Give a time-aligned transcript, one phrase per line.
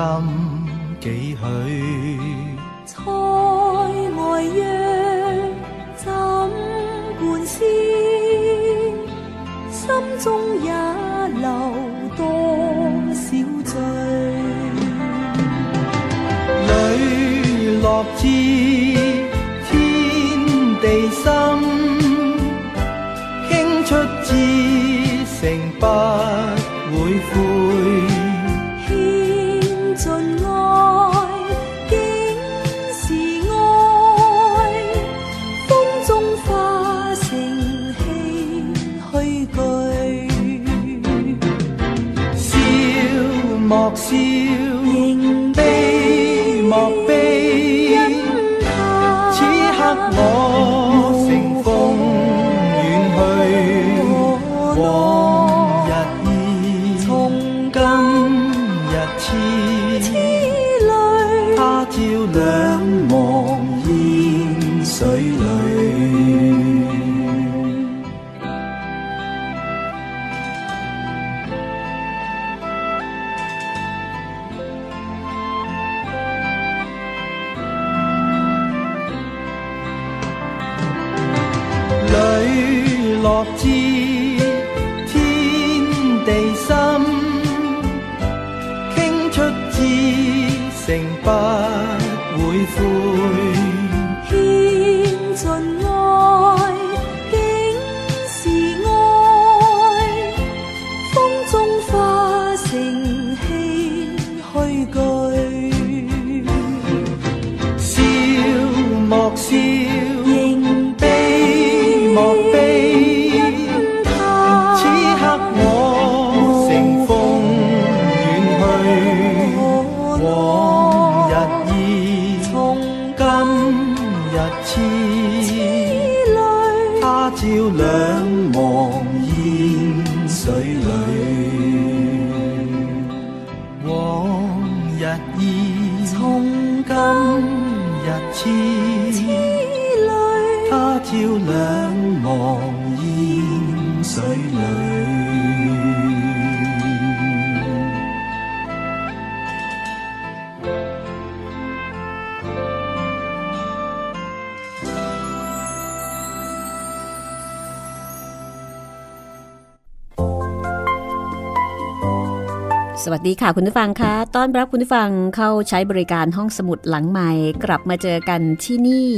[163.20, 167.30] วัสดีค่ะคุณผู้ฟังคะต้อนรับคุณผู้ฟังเข้าใช้บริการห้องสมุดหลังใหม่
[167.64, 169.10] กลับมาเจอกันที่นี่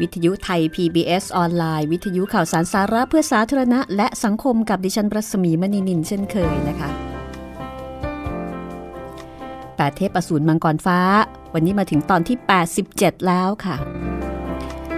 [0.00, 6.90] วิทยุไทย PBS ออนไลน์ วิทยุข่าวสารสาระเพื่อสาธารณะ และสังคมกับดิฉันประสมีมณีนินเช่นเคยนะคะ
[9.76, 10.98] แปดเทพอสูรมังกรฟ้า
[11.54, 12.36] วันนี้มาถึงตอนที่
[12.82, 13.76] 87 แล้วค่ะ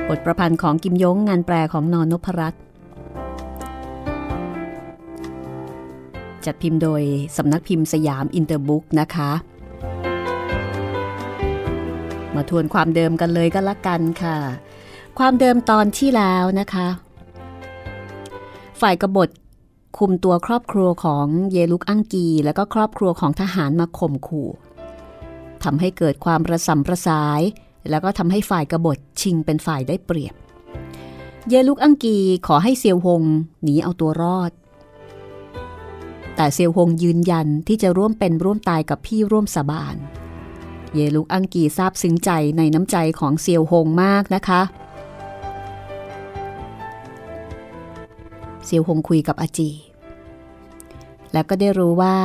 [0.08, 2.62] บทประพันธ์ของกิมยงงานแปลของนอนนพรัตน์
[6.46, 7.02] จัดพิมพ์โดย
[7.36, 9.30] สำนักพิมพ์สยามอินเตอร์บุ๊กนะคะ
[12.34, 14.36] มาทวนความเดิมกันเลยก็แล้วกันค่ะ
[15.18, 16.88] ความเดิมตอนที่แล้วนะคะ
[18.80, 19.28] ฝ่ายกบฏ
[19.98, 24.50] คุมตัวครอบครัวของเยลุกอังกี และก็ครอบครัวของทหารมาข่มขู่
[25.64, 27.40] ทำให้เกิดความประสัมประสาย
[27.90, 30.34] แล้วก็ทำให้ฝ่ายกบฏชิงเป็นฝ่ายได้เปรียบ
[31.48, 33.22] เยลุกอังกีขอให้เซียวหง
[33.62, 34.50] หนีเอาตัวรอด
[36.40, 39.96] แต่เซียวหงยืนยันที่จะร่วมเป็นร่วมตายกับพี่ร่วมสาบาน
[40.94, 44.62] เยลุกอังกีซาบซึ้งใจในน้ำใจของเซียวหงมากนะคะ
[48.64, 49.70] เซียวหงคุยกับอาจี
[51.32, 52.16] แล้วก็ได้รู้ว่า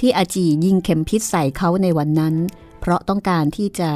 [0.00, 2.34] ที่อาจียิงเข็มพิษใส่เขาในวันนั้น
[2.80, 3.90] เพราะต้องการที่จะ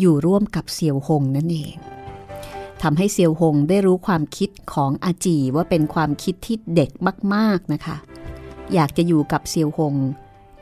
[0.00, 1.74] อยู่ร่วมกับเซียวหงนั่นเอง
[2.82, 6.90] ทำให้เซียวหงได้รู้ความคิดของอาจีว่าเป็นความคิดที่เด็ก
[7.34, 7.96] มาก ๆนะคะ
[8.74, 9.94] อยากจะอยู่กับเซียวหง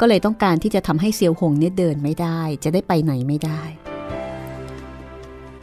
[0.00, 3.62] ก็เลยต้องการที่จะทำให้เซียวหงเนี่ยเดินไม่ได้ จะได้ไปไหนไม่ได้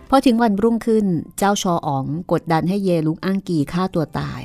[0.10, 1.06] พอถึงวันรุ่งขึ้น
[1.38, 4.42] เจ้าชออ๋องกดดันให้เยลุกอังกีฆ่าตัวตาย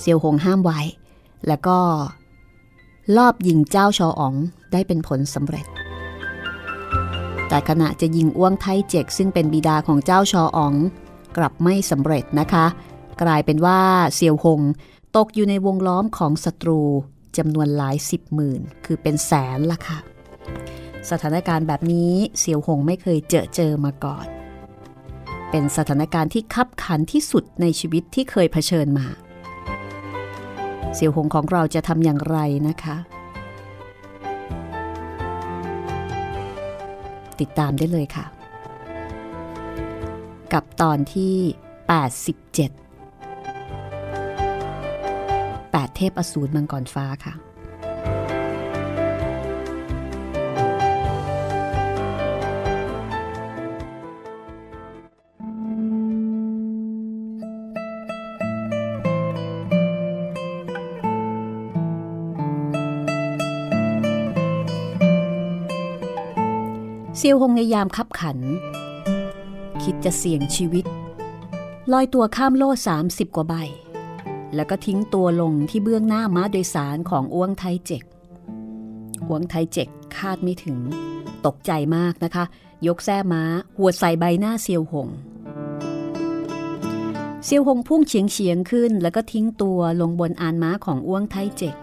[0.00, 0.80] เซียวหงห้ามไว้
[1.46, 1.78] แล้วก็
[3.16, 4.34] ลอบยิงเจ้าชออ๋อง
[4.72, 5.66] ได้เป็นผลสำเร็จ
[7.48, 10.74] แต่ขณะจะยิงอ้วงไทเจกซึ่งเป็นบิดาของเจ้าชออ๋อง
[11.36, 12.66] กลับไม่สำเร็จนะคะ
[13.22, 13.80] กลายเป็นว่า
[14.14, 14.60] เซียวหง
[15.16, 16.80] ตกอยู่ในวงล้อมของศัตรู
[17.36, 19.98] จำนวนหลายสิบหมื่น คือเป็นแสนละค่ะ
[21.10, 24.26] สถานการณ์แบบนี้เซียวหงไม่เคยเจอเจอมาก่อน
[25.50, 29.06] เป็นสถานการณ์ที่คับขันที่สุดในชีวิตที่เคยเผชิญมา
[30.94, 32.38] เซียวหงของเราจะทำอย่างไร
[32.68, 32.96] นะคะ
[37.40, 38.26] ติดตามได้เลยค่ะ
[40.52, 41.34] กับตอนที่
[42.16, 42.87] 87
[45.72, 47.34] 8 เทพอสูรมังกรฟ้าค่ะ
[67.20, 68.38] เซียวหงในยามคับขัน
[69.82, 70.84] คิดจะเสี่ยงชีวิต
[71.92, 72.70] ลอยตัวข้ามโล่
[73.02, 73.54] 30กว่าใบ
[74.54, 78.02] แล้วก็ทิ้งตัวลงที่เบื้องหน้าม้าโดยสารของอ้วงไทเจก
[79.28, 80.78] อ้วงไทเจกคาดไม่ถึง
[81.46, 82.44] ตกใจมากนะคะ
[82.86, 83.42] ยกแส้ม้า
[83.76, 85.08] หัวใส่ใบหน้าเซียวหง
[87.44, 91.76] เซียวหงพุ่งเฉียงเฉียงขึ้น แล้วก็ทิ้งตัวลงบนอานม้าของอ้วงไทเจก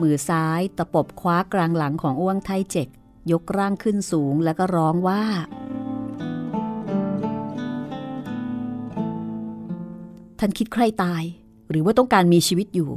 [0.00, 2.88] มือซ้ายตะปบคว้ากลางหลังของอ้วงไทเจก
[3.32, 5.22] ยกร่างขึ้นสูงแล้วก็ร้องว่า
[10.38, 11.22] ท่านคิดใครตาย
[11.70, 12.90] หรือว่าต้องการมีชีวิตอยู่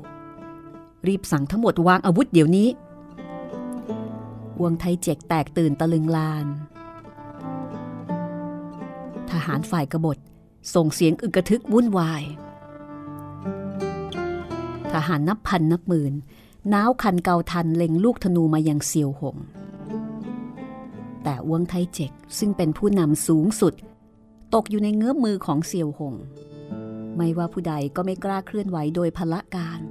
[1.08, 2.68] รีบสั่งทั้งหมดวางอาวุธเดี๋ยวนี้
[4.62, 6.46] วงไทยเจกแตกตื่นตะลึงลาน
[9.32, 10.18] ทหารฝ่ายกบฏ
[10.76, 12.24] ส่งเสียงอึกระทึกวุ่นวาย
[14.94, 16.14] ทหารนับพันนับหมื่น
[16.74, 19.38] น้าวคันเกาทันเล็งลูกธนูมายังเซียวหง
[21.24, 23.74] แต่อ้วงไทเจกซึ่งเป็นผู้นำสูงสุด
[24.54, 26.14] ตกอยู่ในเงื้อมมือของเซียวหง
[27.18, 29.82] ไม่ว่าผู้ใดก็ไม่กล้าเคลื่อนไหวโดยพละการ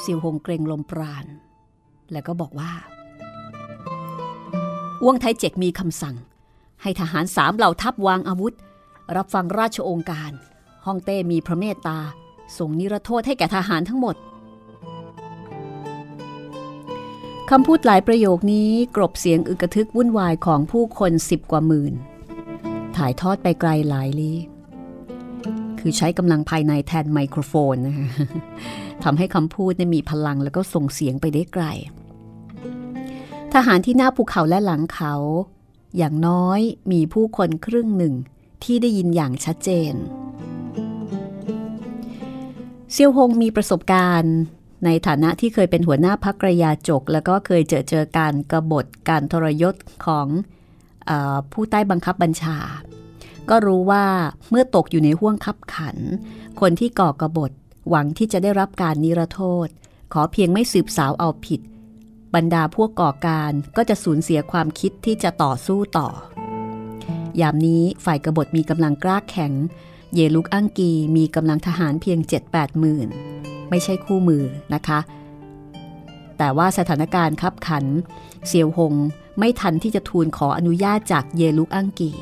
[0.00, 1.24] เซียวหงเกรงลมปราณ
[2.12, 2.72] แล้วก็บอกว่า
[5.02, 6.16] อ้วงไทเจกมีคำสั่ง
[6.82, 8.54] ให้ทหารสามเหล่าทัพวางอาวุธ
[9.16, 10.32] รับฟังราชองการ
[10.86, 11.98] ฮ่องเต้มีพระเมตตา
[12.58, 14.16] ส่งนิรโทษให้แก่ทหารทั้งหมด
[17.50, 21.94] คำพูดหลายประโยคนี้กรบเสียงอึกระทึกวุ่นวายของผู้คนสิบกว่าหมื่น
[22.98, 24.36] ถ่ายทอดไปไกลหลายลี้
[25.80, 28.06] คือใช้กำลังภายในแทนไมโครโฟนนะคะ
[29.04, 31.64] ทำให้คำพูดมีพลังแล้วก็ส่งเสียงไปได้ไกล
[33.54, 35.14] ทหารที่หน้าภูเขาและหลังเขา
[35.96, 36.60] อย่างน้อย
[36.92, 38.14] มีผู้คนครึ่งหนึ่ง
[38.64, 39.94] ที่ได้ยินอย่างชัดเจน
[42.92, 44.36] เซียวฮงมีประสบการณ์
[44.84, 49.74] ในฐานะที่เคยเป็นหัวหน้าพักรยาจก แล้วก็เคยเจอเจอการกรบฏการทรยศ
[50.06, 50.26] ของ
[51.08, 51.12] อ
[51.52, 52.58] ผู้ใต้บังคับบัญชา
[53.50, 54.06] ก็รู้ว่า
[54.50, 55.96] เมื่อตกอยู่ในห่วงคับขัน
[56.60, 57.50] คนที่ก่อกระบฏ
[57.88, 59.68] หวังที่จะได้รับการนิรโทษ
[60.12, 61.60] ขอเพียงไม่สืบสาวเอาผิด
[62.34, 66.08] บรรดาพวกก่อการก็จะสูญเสียความคิดที่จะต่อสู้ต่อ
[67.40, 69.52] ยามนี้ฝ่ายกบฏมีกำลังกล้าแข็ง
[70.14, 72.18] เยลุกอังกีมีกำลังทหารเพียง
[72.50, 73.08] 7-8หมื่น
[73.70, 74.98] ไม่ใช่คู่มือนะคะ
[76.38, 77.84] แต่ว่าสถานการณ์คับขัน
[78.46, 78.94] เซียวหง
[79.38, 82.12] ไม่ทันที่จะทูลขออนุญาตจากเยลุกอังกี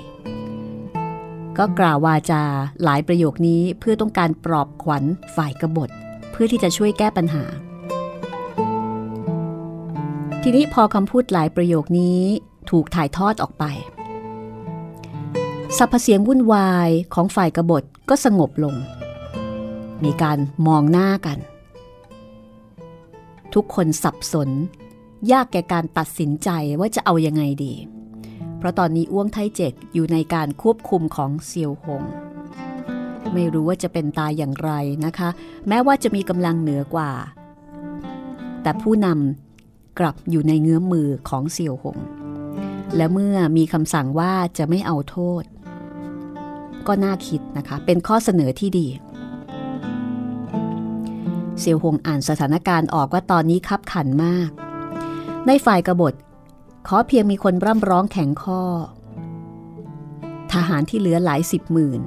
[1.59, 2.43] ก็กล่าววาจา
[2.85, 5.05] หลายประโยคนี้เพื่อต้องการปลอบขวัญ
[5.37, 5.91] ฝ่ายกบฏ
[6.31, 7.45] เพื่อที่จะช่วยแก้ปัญหา
[10.43, 12.21] ทีนี้พอคำพูดหลายประโยคนี้
[12.71, 13.65] ถูกถ่ายทอดออกไป
[15.79, 18.75] สัพเสียงวุ่นวายของฝ่ายกบฏก็สงบลง
[20.05, 21.39] มีการมองหน้ากัน
[23.55, 24.51] ทุกคนสับสน
[25.33, 26.49] ยากแก่การตัดสินใจ
[26.81, 27.73] ว่าจะเอายังไงดี
[28.65, 32.03] ราะตอนนี้อ้วงไทเจกอยู่ในการควบคุมของเซียวหง
[33.33, 34.71] ไม่รู้ว่าจะเป็นตายอย่างไร
[35.07, 35.29] นะคะ
[35.69, 37.11] แม้ว่าจะมีกำลังเหนือกว่า
[38.63, 41.99] แต่ผู้นำกลับอยู่ในเงื้อมมือของเซียวหง
[42.97, 45.43] และเมื่อมีคำสั่งว่าจะไม่เอาโทษ
[46.87, 48.87] ก็น่าคิดนะคะ เป็นข้อเสนอที่ดี
[51.61, 54.51] เซียวหงอ่านสถานการณ์ออกว่าตอนนี้คับขันมาก
[55.47, 56.15] ในฝ่ายกบฏ
[56.89, 58.63] ขอเพียงมีคนร่ำร้องแข็งข้อ
[60.53, 62.01] ทหารที่เหลือหลายสิบหมื่น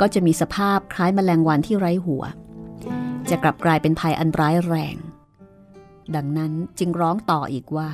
[0.00, 2.22] ก็จะมีสภาพคล้ายแมลงวันที่ไร้หัว
[3.30, 4.96] จะกลับกลายเป็นภัยอันร้ายแรง
[6.14, 7.90] ดังนั้นจึงร้องต่ออีกว่า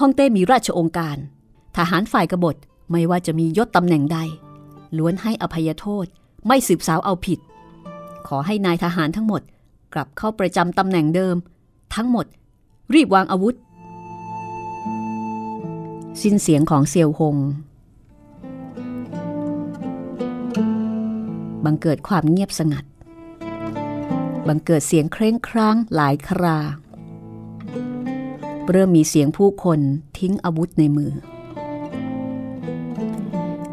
[0.00, 1.16] ฮ่องเต้มีราชองค์การ
[1.76, 2.56] ทหารฝ่ายกบฏ
[2.90, 4.18] ไม่ว่าจะมียศตำแหน่งใด
[4.96, 6.06] ล้วนให้อภัยโทษ
[6.46, 7.38] ไม่สืบสาวเอาผิด
[8.28, 9.42] ขอให้นายทหารทั้งหมด
[9.94, 11.36] กลับเข้าประจำตำแหน่งเดิม
[11.94, 12.26] ทั้งหมด
[12.94, 13.54] รีบวางอาวุธ
[16.22, 17.36] สิ้นเสียงของเซียวหง
[21.64, 22.84] บังเกิดความเงียบสงัด
[24.48, 26.58] บังเกิดเสียงเคร่งครั้งหลายครา
[28.70, 29.80] เริ่มมีเสียงผู้คน
[30.18, 31.12] ทิ้งอาวุธในมือ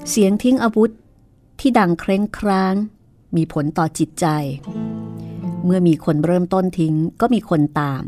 [0.10, 0.92] เสียงทิ้งอาวุธ
[1.60, 2.74] ที่ดังเคร่งครั้ง
[3.36, 4.26] มีผลต่อจิตใจ
[5.66, 8.04] เมื่อมีคนเริ่มต้นทิ้งก็มีคนตาม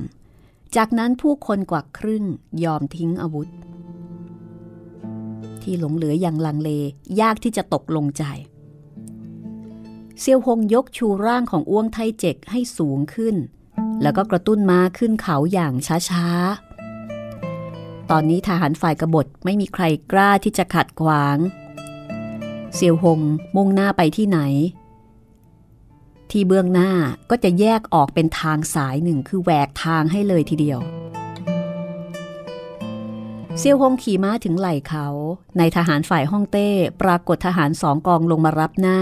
[0.76, 2.24] จากนั้นผู้คนกว่าครึ่ง
[2.64, 3.50] ยอมทิ้งอาวุธ
[5.62, 6.72] ที่หลงเหลืออย่างลังเล
[7.20, 8.24] ยากที่จะตกลงใจ
[10.20, 13.36] เซียวหงยกชูร่างของอ้วงไทเจกให้สูงขึ้น
[14.02, 15.74] แล้วก็กระตุ้นม้าขึ้นเขาอย่าง
[16.10, 21.38] ช้าๆ ตอนนี้ทหารฝ่ายกบฏไม่มีใครกล้าที่จะขัดขวาง
[22.76, 23.20] เซียวหง
[23.56, 24.40] มุ่งหน้าไปที่ไหน
[26.32, 26.92] ที่เบื้องหน้า
[27.30, 30.80] ก็จะแยกออกเป็นทางสายหนึ่งคือแหวกทางให้เลยทีเดียว
[33.58, 35.08] เซียวหงขี่ม้าถึงไหล่เขา
[35.58, 36.70] ในทหารฝ่ายฮ่องเต้
[37.02, 39.00] ปรากฏทหารสองกองลงมารับหน้า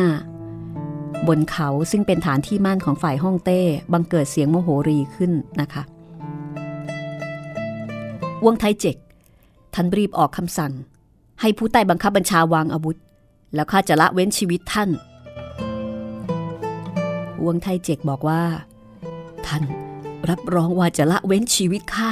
[1.27, 3.61] บนเขาซึ่งเป็นฐานที่มั่นของฝ่ายฮ่องเต้
[3.93, 5.31] บังเกิดเสียงโมโหรีขึ้น
[5.61, 5.83] นะคะ
[8.45, 8.95] วงไทเจก
[9.73, 10.73] ท่านรีบออกคำสั่ง
[11.41, 12.97] ให้ผู้ใต้บังคับบัญชาวางอาวุธ
[13.55, 14.89] แล้วข้าจะละเว้นชีวิตท่าน
[17.45, 18.43] วงไทเจกบอกว่า
[19.45, 19.63] ท่าน
[20.29, 22.11] รับรองว่าจะละเว้นชีวิตข้า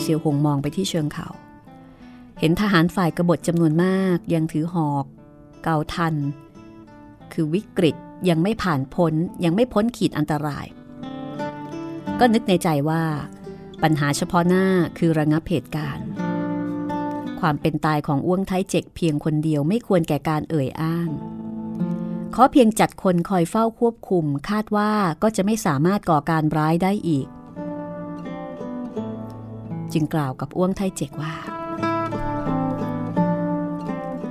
[0.00, 1.28] เซียวหงมองไปที่เชิงเขา
[2.38, 5.04] เห็นทหารฝ่ายกบฏจำนวนมากยังถือหอก
[5.62, 6.14] เกาทัน
[7.32, 7.96] คือวิกฤต
[8.28, 10.66] ยังไม่ผ่านพ้นยังไม่พ้นขีดอันตราย
[12.18, 13.02] ก็นึกในใจว่า
[13.82, 14.66] ปัญหาเฉพาะหน้า
[14.98, 16.06] คือระงับเหตุการณ์
[17.40, 21.08] ความเป็นตายของอ้วงไทเจกเพียงคนเดียวไม่ควรแก่การเอ่ยอ้าง
[22.34, 24.90] ขอเพียงจัดคนคอยเฝ้าควบคุมคาดว่า
[25.22, 27.26] ก็จะไม่สามารถก่อการร้ายได้อีก
[29.92, 31.34] จึงกล่าวกับอ้วงไทเจกว่า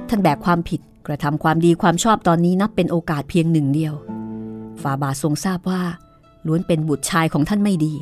[0.09, 3.93] ท่านแบกความผิดกระทำความดีความชอบตอนนี้นับเป็นโอกาสเพียงหนึ่งเดียว
[4.81, 5.81] ฝาบาททรงทราบว่า
[6.47, 7.93] ล้วนเป็นบุตรชายของท่านไม่ดี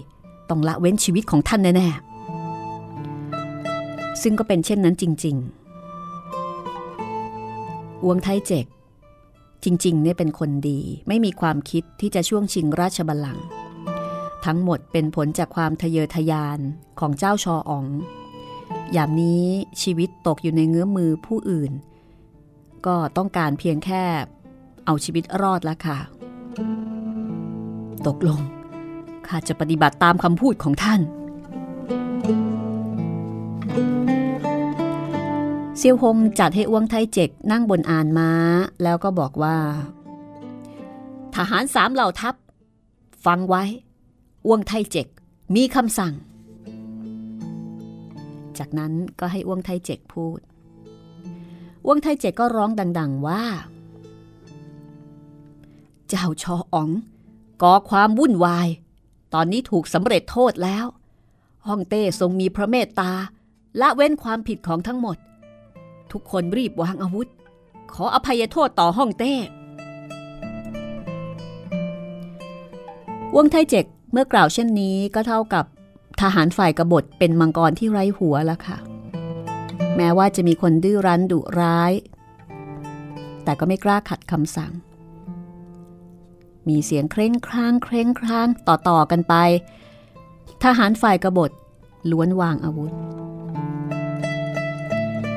[0.49, 5.43] ต้องละเว้นชีวิตของท่านแน่ๆซึ่งก็เป็นเช่นนั้นจริง ๆ
[8.03, 8.65] อวงไทเจก
[9.63, 13.45] จริงๆเนี่ยเป็นคนดีไม่มีความคิดที่จะช่วงชิงราชบัลลังก์
[14.45, 16.59] ทั้งหมดเป็นผลจากความทะเยอทะยาน
[16.99, 17.85] ของเจ้าชออ๋อง
[18.95, 19.45] ยามนี้
[19.81, 21.71] ชีวิตตกอยู่ในเงื้อมือผู้อื่น
[22.85, 24.03] ก็ต้องการเพียงแค่
[24.85, 25.97] เอาชีวิตรอดล้วค่ะ
[28.07, 28.39] ตกลง
[29.27, 31.01] ข้าจะปฏิบัติตามคำพูดของท่าน
[32.51, 38.31] เซียวหงจัดให้อ้วงไทเจกนั่งบนอานม้า
[38.83, 39.57] แล้วก็บอกว่า
[41.35, 42.35] ทหารสามเหล่าทัพ
[43.25, 43.63] ฟังไว้
[44.45, 45.07] อ้วงไทเจก
[45.55, 46.13] มีคำสั่ง
[48.57, 50.39] จากนั้นก็ให้อ้วงไทเจกพูด
[51.85, 53.43] อ้วงไทเจกก็ร้องดัง ๆว่า
[56.09, 56.89] เจ้าชออ๋อง
[57.61, 58.67] ก่อความวุ่นวาย
[59.33, 60.85] ตอนนี้ถูกสำเร็จโทษแล้ว
[61.67, 63.11] ฮ่องเต้ทรงมีพระเมตตา
[63.81, 65.17] ละเว้นความผิดของทั้งหมด
[66.13, 67.27] ทุกคนรีบวางอาวุธ
[67.93, 69.33] ขออภัยโทษต่อฮ่องเต้
[73.35, 75.65] วงไทเจกเมื่อกล่าวเช่นนี้ก็เท่ากับ
[76.21, 78.77] ทหารฝ่ายกบฏเป็นมังกรที่ไร้หัวแล้วค่ะ
[79.95, 81.93] แม้ว่าจะมีคนดื้อรั้นดุร้าย
[83.43, 84.71] แต่ก็ไม่กล้าขัดคำสั่ง
[86.67, 89.35] มีเสียงเคร่งครางเคร่งครางต่อต่อกันไป
[90.63, 91.51] ทหารฝ่ายกบฏ
[92.11, 92.93] ล้วนวางอาวุธ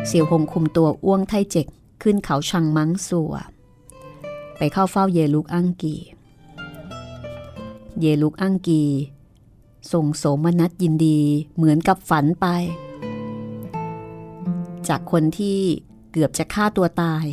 [0.06, 1.66] เสี่ยวหงคุมตัวอ้วงไทเจก
[2.02, 3.34] ขึ้นเขาชังมังสัว
[4.56, 5.96] ไปเข้าเฝ้าเยลุกอังกี
[8.00, 8.82] เยลุกอังกี
[9.92, 11.20] ส่งโสมนัสยินดี
[11.56, 12.46] เหมือนกับฝันไป
[14.88, 15.58] จากคนที่
[16.12, 17.26] เกือบจะฆ่าตัวตาย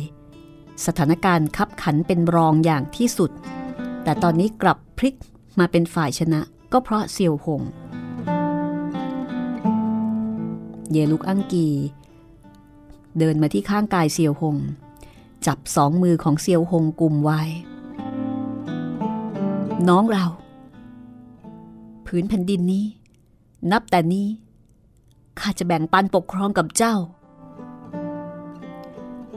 [0.86, 3.30] สถานการณ์คับขันเป็นรองอย่างที่สุด
[4.02, 5.14] แต่ตอนนี้กลับพลิก
[5.58, 6.40] มาเป็นฝ่ายชนะ
[6.72, 7.62] ก็เพราะเซียวหง
[10.90, 11.68] เยลุกอังกี
[13.18, 14.56] เดินมาที่ข้างกายเซียวหง
[15.46, 17.42] จับสองมือของเซียวหงกุมไว้
[19.88, 20.24] น้องเรา
[22.06, 22.84] ผืนแผ่นดินนี้
[23.70, 24.28] นับแต่นี้
[25.40, 26.94] ข้าจะแบ่งปันปกครองกับเจ้า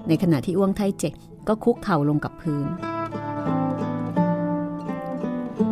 [0.07, 1.13] ในขณะที่อ้วงไทเจ็ก
[1.47, 2.67] ก็คุกเข่าลงกับพื้น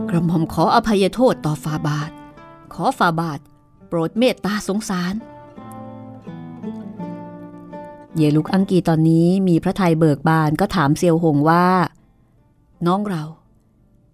[0.10, 2.12] กระหม่อมขออภัยโทษต่อฟาบาท
[2.74, 3.40] ขอฝ่าบาท
[3.88, 5.14] โปรดเมตตาสงสาร
[8.18, 11.66] เยลุกอังกีตอนนี้มีพระไทยเบิกบานก็ถามเซียวหงว่า
[12.88, 13.24] น้องเรา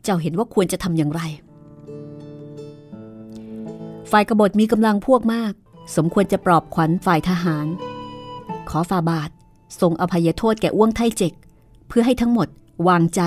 [0.03, 1.22] เจ้าเห็นว่าควรจะทำอย่างไร
[4.12, 5.53] ฝ่ายกบฏมีกำลังพวกมาก
[5.96, 7.67] สมควรจะปลอบขวัญฝ่ายทหาร
[8.70, 9.29] ขอฝ่าบาท
[9.81, 11.34] ทรงอภัยโทษแก่อ้วงไทเจก
[11.88, 12.48] เพื่อให้ทั้งหมด
[12.88, 13.22] วางใจ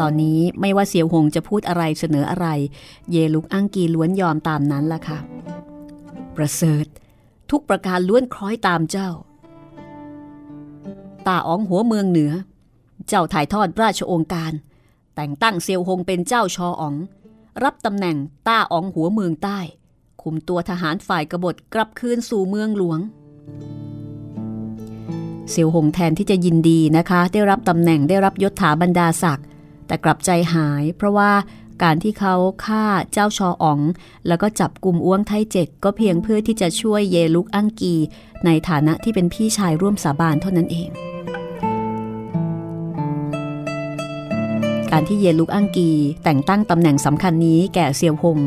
[0.00, 2.46] ตอนนี้ไม่ว่าเสียวหงจะพูดอะไรเสนออะไร
[3.10, 5.18] เยลุกอังกีล้วนยอมตามนั้นล่ะค่ะ
[6.36, 6.86] ประเสริฐ
[7.50, 9.10] ทุกประการล้วนคล้อยตามเจ้า
[11.26, 12.32] ตาอ๋องหัวเมืองเหนือ
[13.08, 14.52] เจ้าถ่ายทอดราชองค์การ
[15.16, 16.94] แต่งตั้งเซียวหงเป็นเจ้าชออ๋อง
[17.64, 18.16] รับตำแหน่ง
[18.48, 19.58] ต้าอ๋องหัวเมืองใต้
[20.22, 23.00] คุมตัวทหารฝ่ายกบฏกลับคืนสู่เมืองหลวง
[25.50, 29.46] เซียวหงแทนที่จะยินดีนะคะ ได้รับตำแหน่งได้รับยศถาบรรดาศักดิ์
[29.86, 31.30] แต่กลับใจหายเพราะว่า
[31.82, 33.80] การที่เขาฆ่าเจ้าชออ๋อง
[34.26, 37.94] แล้วก็จับกลุ่มอ้วงไทเจกก็เพียงเพื่อที่จะช่วยเยลุกอังกี
[38.44, 40.88] ในฐานะที่เป็นพี่ชายร่วมสาบานเท่านั้นเอง
[44.90, 45.90] การที่เยลุกอังกี
[46.24, 48.38] แต่งตั้งตำแหน่งสำคัญนี้แก่เซียวหง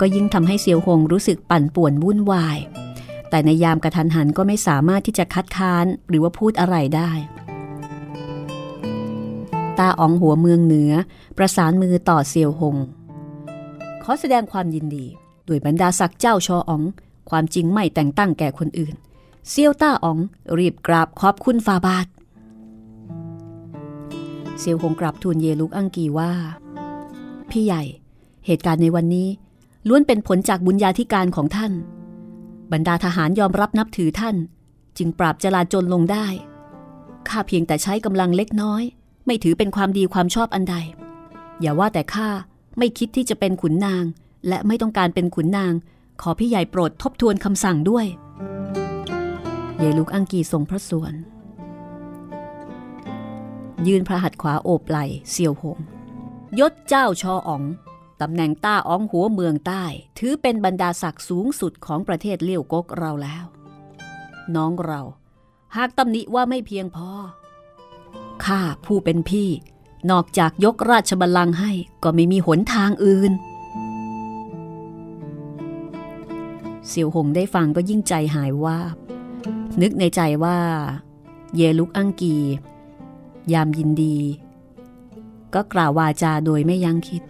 [0.00, 2.58] ก็ยิ่งทำให้เซียวหงรู้สึกปั่นป่วนวุ่นวาย
[3.30, 7.10] แต่ในยามกระทันหันก็ไม่สามารถที่จะคัดค้านหรือว่าพูดอะไรได้
[9.78, 10.92] ตาอ๋องหัวเมืองเหนือ
[11.38, 12.76] ประสานมือต่อเซียวหง
[14.02, 15.06] ขอแสดงความยินดี
[15.48, 16.82] ด้วยบรรดาศักดิ์เจ้าชออ๋อง
[17.30, 18.94] ความจริงไม่แต่งตั้งแก่คนอื่น
[19.50, 20.18] เซียวต้าอ๋อง
[20.58, 22.06] รีบกราบขอบคุณฟาบาท
[24.58, 26.32] เซียวหงกราบทูลเยลุกอังกีว่า
[27.50, 27.82] พี่ใหญ่
[28.46, 29.28] เหตุการณ์ในวันนี้
[29.88, 31.72] ล้วนเป็นผลจากบุญญาธิการของท่าน
[32.72, 34.36] บรรดาทหารยอมรับนับถือท่าน
[34.98, 36.26] จึงปราบจลาจลลงได้
[37.28, 38.82] ข้าเพียงแต่ใช้กำลังเล็กน้อย
[39.26, 40.76] ไม่ถือเป็นความดีความชอบอันใด
[41.60, 42.28] อย่าว่าแต่ข้า
[42.78, 44.04] ไม่คิดที่จะเป็นขุนนาง
[44.48, 45.72] และไม่ต้องการเป็นขุนนาง
[46.22, 48.06] ขอพี่ใหญ่โปรดทบทวนคำสั่งด้วย
[49.78, 51.14] เยลุกอังกีทรงพระสวน
[53.86, 54.98] ยืนพระหัตถ์ขวาโอบไหล
[55.30, 55.78] เซียวหง
[56.60, 57.62] ยศเจ้าชออ๋อง
[58.20, 59.84] ตำแหน่งต้าอ้องหัวเมืองใต้
[60.18, 63.44] ถือเป็นบรรดาศักดิ์สูงสุดของประเทศเลี้ยวกกเราแล้ว
[64.54, 65.02] น้องเรา
[65.76, 67.10] หากตำหนิว่าไม่เพียงพอ
[68.44, 69.48] ข้าผู้เป็นพี่
[70.10, 71.72] นอกจากยกราชบัลลังก์ให้
[72.02, 73.32] ก็ไม่มีหนทางอื่น
[76.86, 78.78] เสี่ยวหงได้ฟังก็ยิ่งใจหายว่า
[79.82, 80.58] นึกในใจว่า
[81.54, 82.36] เยลุกอังกี
[83.52, 84.16] ยามยินดี
[85.54, 87.22] ก็กล่าววาจาโดยไม่ยั้งคิด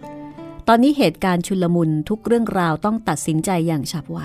[0.67, 4.19] ตอนนี้เหตุการณ์ชุลมุนทุกเรื่องราวต้องตัดสินใจอย่างฉับไว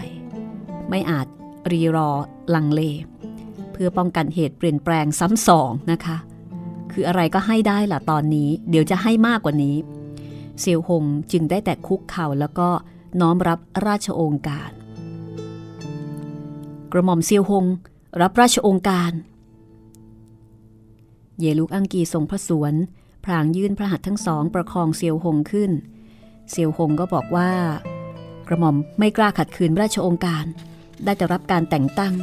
[0.88, 1.26] ไม่อาจ
[1.70, 2.10] รีรอ
[2.54, 2.80] ลังเล
[3.72, 6.16] เพื่อป้องกันเหตุเปลี่ยนแปลงซ้ำสองนะคะ
[6.92, 9.76] คืออะไรก็ให้ได้ล่ะตอนนี้ เดี๋ยวจะให้มากกว่านี้
[10.60, 12.68] เซียวหงจึงได้แต่คุกเข่าแล้วก็
[13.20, 14.70] น้อมรับราชองค์การ
[16.92, 17.64] กระหม่อมเซียวหง
[18.20, 19.12] รับราชองค์การ
[21.38, 22.74] เยลุกอังกีทรงพระสวน
[23.24, 25.70] พรางยื่นพระหัตถ์ทั้งสองประคองเซียวหงขึ้น
[26.50, 27.50] เซียวหงก็บอกว่า
[28.48, 30.44] กระหม่อมไม่กล้าขัดขืนราชองค์การ
[31.04, 32.14] ได้แต่รับการแต่งตั้ง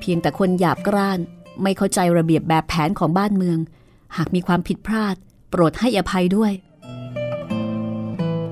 [0.00, 1.18] เพียงแต่คนหยาบกร้าน
[1.62, 3.58] ไม่เข้าใจระเบียบแบบแผนของบ้านเมือง
[4.16, 5.14] หากมีความผิดพลาด
[5.50, 6.52] โปรดให้อภัยด้วย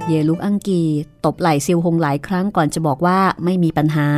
[0.06, 0.82] เยลุกอังกี
[1.24, 4.08] ตบไหล่เซียวหงหลายครั้งก่อนจะบอกว่าไม่มีปัญหา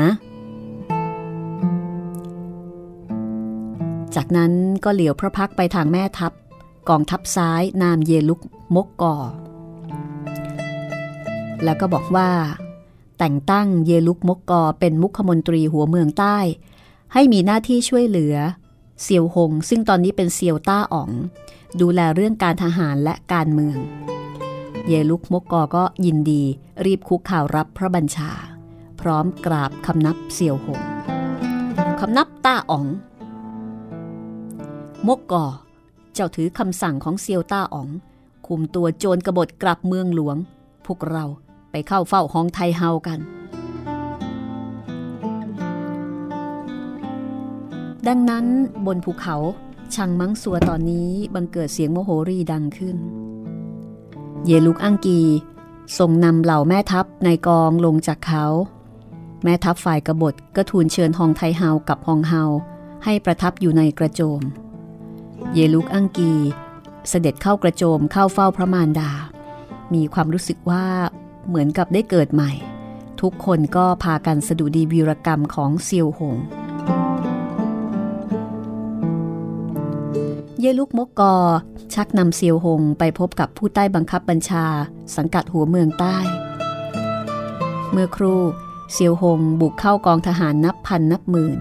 [4.15, 4.53] จากนั้น
[4.85, 6.33] ก็เหลียวพระพักไปทางแม่ทัพ
[6.89, 8.41] กองทัพซ้ายนามเยลุก
[8.75, 9.17] มกก่อ
[11.65, 12.31] แล้วก็บอกว่า
[13.19, 16.39] แต่งตั้งเยลุกมกกอเป็นมุขมนตรีหัวเมืองใต้
[17.13, 18.37] ให้มีหน้าที่ช่วยเหลือ
[19.03, 21.11] เซียวหง ซึ่งตอนนี้เป็นเซียวต้าอ๋อง
[21.81, 23.79] ดูแลเรื่องการทหารและการเมือง
[24.87, 26.43] เยลุกมกกอก็ยินดี
[26.85, 28.31] รีบคุกข่าวรับพระบัญชา
[29.01, 30.81] พร้อมกราบคำนับเซียวหง
[32.01, 32.87] คำนับต้าอ๋อง
[35.09, 35.45] มกกอ
[36.15, 37.89] เจ้าถือคำสั่งของเซียวต้าอ๋อง
[38.47, 40.37] คุมตัวโจรกบฏกลับเมืองหลวง
[40.87, 41.25] พวกเรา
[41.71, 43.19] ไปเข้าเฝ้าห้องไทเฮากัน
[48.07, 48.45] ดังนั้น
[48.87, 49.37] บนภูเขา
[49.95, 52.97] ชังมังสัวตอนนี้บังเกิดเสียงโมโหรีดังขึ้น
[54.47, 55.21] เยลุกอังกี
[55.99, 58.47] ส่งนำเหล่าแม่ทัพในกองลงจากเขา
[59.45, 62.45] แม่ทัพฝ่ายกบฏก็ทูลเชิญฮองไทเฮากับฮองเฮา
[63.05, 64.41] ให้ประทับอยู่ในกระโจม
[65.55, 66.33] เยลุกอังกี
[67.09, 69.11] เสด็จเข้ากระโจมเข้าเฝ้าพระมารดา
[69.95, 70.85] มีความรู้สึกว่า
[71.49, 72.53] เหมือนกับได้เกิดใหม่
[73.21, 76.37] ทุกคนก็พากันสะดุดีวีรกรรมของเซียวหง
[80.61, 81.35] เยลุกมกกอ
[81.95, 84.65] ชักนำเซียวหงไปพบกับผู้ใต้บังคับบัญชา
[85.17, 86.17] สังกัดหัวเมืองใต้
[87.91, 88.43] เมื่อครู่
[88.93, 91.59] เซียวหงบุกเข้ากองทหารนับพันนับหมื่น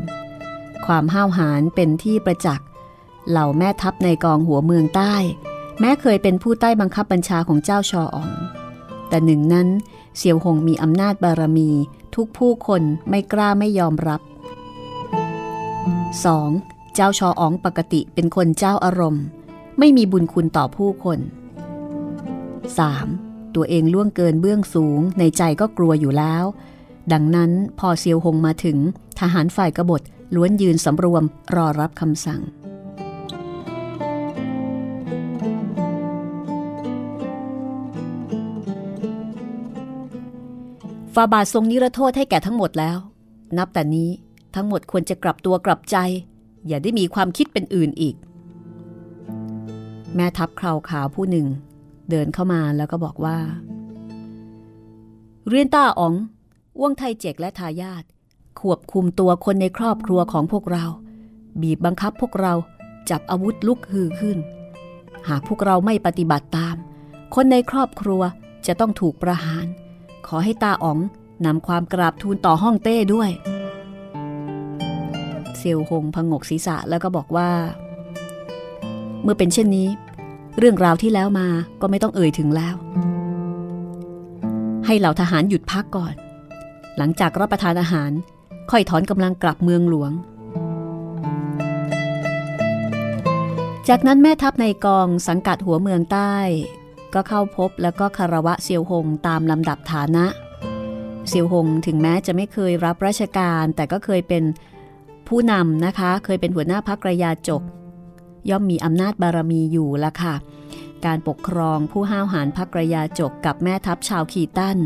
[0.85, 2.67] ความห้าวหาญเป็นที่ประจักษ์
[3.29, 5.13] เหล่าแม่ทัพในกองหัวเมืองใต้
[5.79, 8.31] แม้เคยเป็นผู้ใต้บังคับบัญชาของเจ้าชอออง
[9.09, 9.67] แต่หนึ่งนั้น
[10.17, 11.69] เซียวหงมีอำนาจบารมี
[12.15, 14.21] ทุกผู้คนไม่กล้าไม่ยอมรับ
[16.25, 16.76] 2.
[16.99, 19.23] เจ้าชออองปกติเป็นคนเจ้าอารมณ์
[19.79, 21.19] ไม่มีบุญคุณต่อผู้คน
[22.77, 23.55] 3.
[23.55, 26.43] ตัวเองล่วงเกินเบื้องสูงในใจก็กลัวอยู่แล้ว
[27.13, 28.77] ดังนั้นพอเซียวหงมาถึง
[29.19, 30.01] ทหารฝ่ายกบฏ
[30.35, 31.23] ล้วนยืนสำรวม
[31.55, 32.41] รอรับคำสั่ง
[41.13, 42.97] ฟาบาททรงนิรโทษให้แก่ทั้งหมดแล้ว
[43.57, 44.09] นับแต่นี้
[44.55, 45.97] ทั้งหมดควรจะกลับตัวกลับใจ
[46.67, 48.15] อย่าได้มีความคิดเป็นอื่นอีก
[50.15, 51.47] แม่ทัพคราวขาวผู้หนึ่ง
[52.09, 53.37] เดินเข้ามาแล้วก็บอกว่า
[55.47, 56.13] เรียนต้าอ๋อง
[56.79, 58.03] ว่วงไทเจกและทายาท
[58.61, 60.85] ควบคุมตัวคนในครอบครัวของพวกเรา
[61.61, 62.53] บีบบังคับพวกเรา
[63.09, 64.37] จับอาวุธลุกฮือขึ้น
[65.27, 66.75] หากพวกเราไม่ปฏิบัติตาม
[67.35, 68.21] คนในครอบครัว
[68.67, 69.65] จะต้องถูกประหาร
[70.27, 70.99] ขอให้ตาอ๋อง
[71.45, 73.29] นำความกราบทูลต่อห้องเต้ด้วย
[75.57, 77.49] เซียวหงพงกศีรษะแล้วก็บอกว่า
[79.23, 79.87] เมื่อเป็นเช่นนี้
[80.57, 81.47] เรื่องราวที่แล้วมา
[81.81, 82.75] ก็ไม่ต้องเอ่ยถึงแล้ว
[84.85, 86.13] ให้เหล่าทหารหยุดพักก่อน
[86.97, 88.11] หลังจากรับประทานอาหาร
[88.71, 90.11] ค่อยถอนกำลังกลับเมืองหลวง
[93.89, 96.35] จากนั้นแม่ทัพในกองสังกัดหัวเมืองใต้
[97.13, 100.25] ก็เข้าพบแล้วก็คารวะเซียวหงตามลำดับฐานะ
[101.29, 104.43] เซียวหงถึงแม้จะไม่เคยรับราชการ แต่ก็เคยเป็น
[105.27, 107.61] ผู้นำนะคะ เคยเป็นหัวหน้าพักระยาจก
[108.49, 110.35] ย่อมมีอำนาจบารมีอยู่ละค่ะ
[111.05, 114.77] การปกครองผู้ห้าวหาญพักระยาจกกับแม่ทัพชาวขีตัน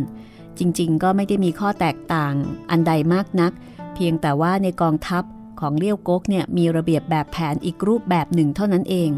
[0.60, 2.34] จริง ๆ ก็ไม่ได้มีข้อแตกต่าง
[2.70, 3.52] อันใดมากนัก
[3.94, 5.24] เพียงแต่ว่าในกองทัพ
[5.60, 9.10] ของเลี้ยวก๊กเนี่ยมีระเบียบแบบแผนอีกรูปแบบหนึ่งเท่านั้นเอง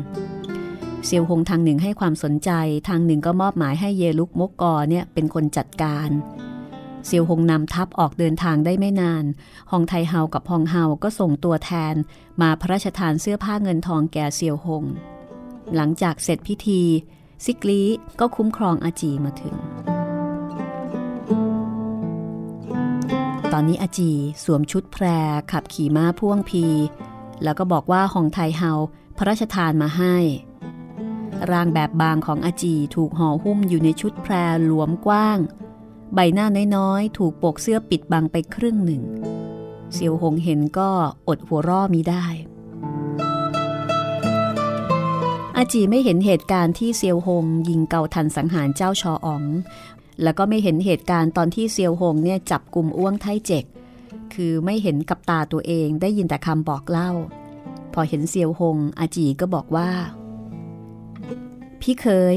[1.05, 2.51] เซียวหงทางหนึ่งให้ความสนใจ
[2.87, 6.09] ทางหนึ่งก็มอบหมายให้เยลุกมกกอเนี่ยเป็นคนจัดการ
[7.05, 9.25] เซียวหงนำทัพออกเดินทางได้ไม่นาน
[9.71, 11.95] ฮองไทเฮากับฮองเฮาก็ส่งตัวแทน
[12.41, 14.83] มาพระราชทานเสื้อผ้าเงินทองแก่เซียวหง
[15.75, 16.81] หลังจากเสร็จพิธี
[17.45, 17.81] ซิกลี
[18.19, 19.55] ก็คุ้มครองอาจีมาถึง
[23.51, 24.11] ตอนนี้อาจี
[24.43, 25.05] สวมชุดแพร
[25.51, 26.65] ขับขี่ม้าพ่วงพี
[27.43, 28.71] แล้วก็บอกว่าฮองไทเฮา
[29.17, 30.15] พระราชทานมาให้
[31.51, 34.33] ร่างแบบบางของอาจีถูกห่อหุ้มอยู่ในชุดแพร
[34.65, 35.39] หลวมกว้าง
[36.15, 36.47] ใบหน้า
[36.77, 39.03] น้อยๆ ถูกปกเสื้อปิดบังไปครึ่งหนึ่ง
[39.93, 40.89] เซียวหงเห็นก็
[41.27, 42.25] อดหัวร่อมีได้
[45.57, 49.43] อาจีไม่เห็นเหตุการณ์ที่เซียวหงยิงเกาทันสังหารเจ้าชออ๋อง
[50.23, 53.65] แล้วก็ไม่เห็นเหตุการณ์ตอนที่เซียวหงเนี่ยจับกลุ่มอ้วงไทเจก
[54.33, 57.11] คือไม่เห็นกับตาตัวเองได้ยินแต่คำบอกเล่า
[57.93, 59.89] พอเห็นเซียวหง อาจีก็บอกว่า
[61.81, 62.35] พี่เคย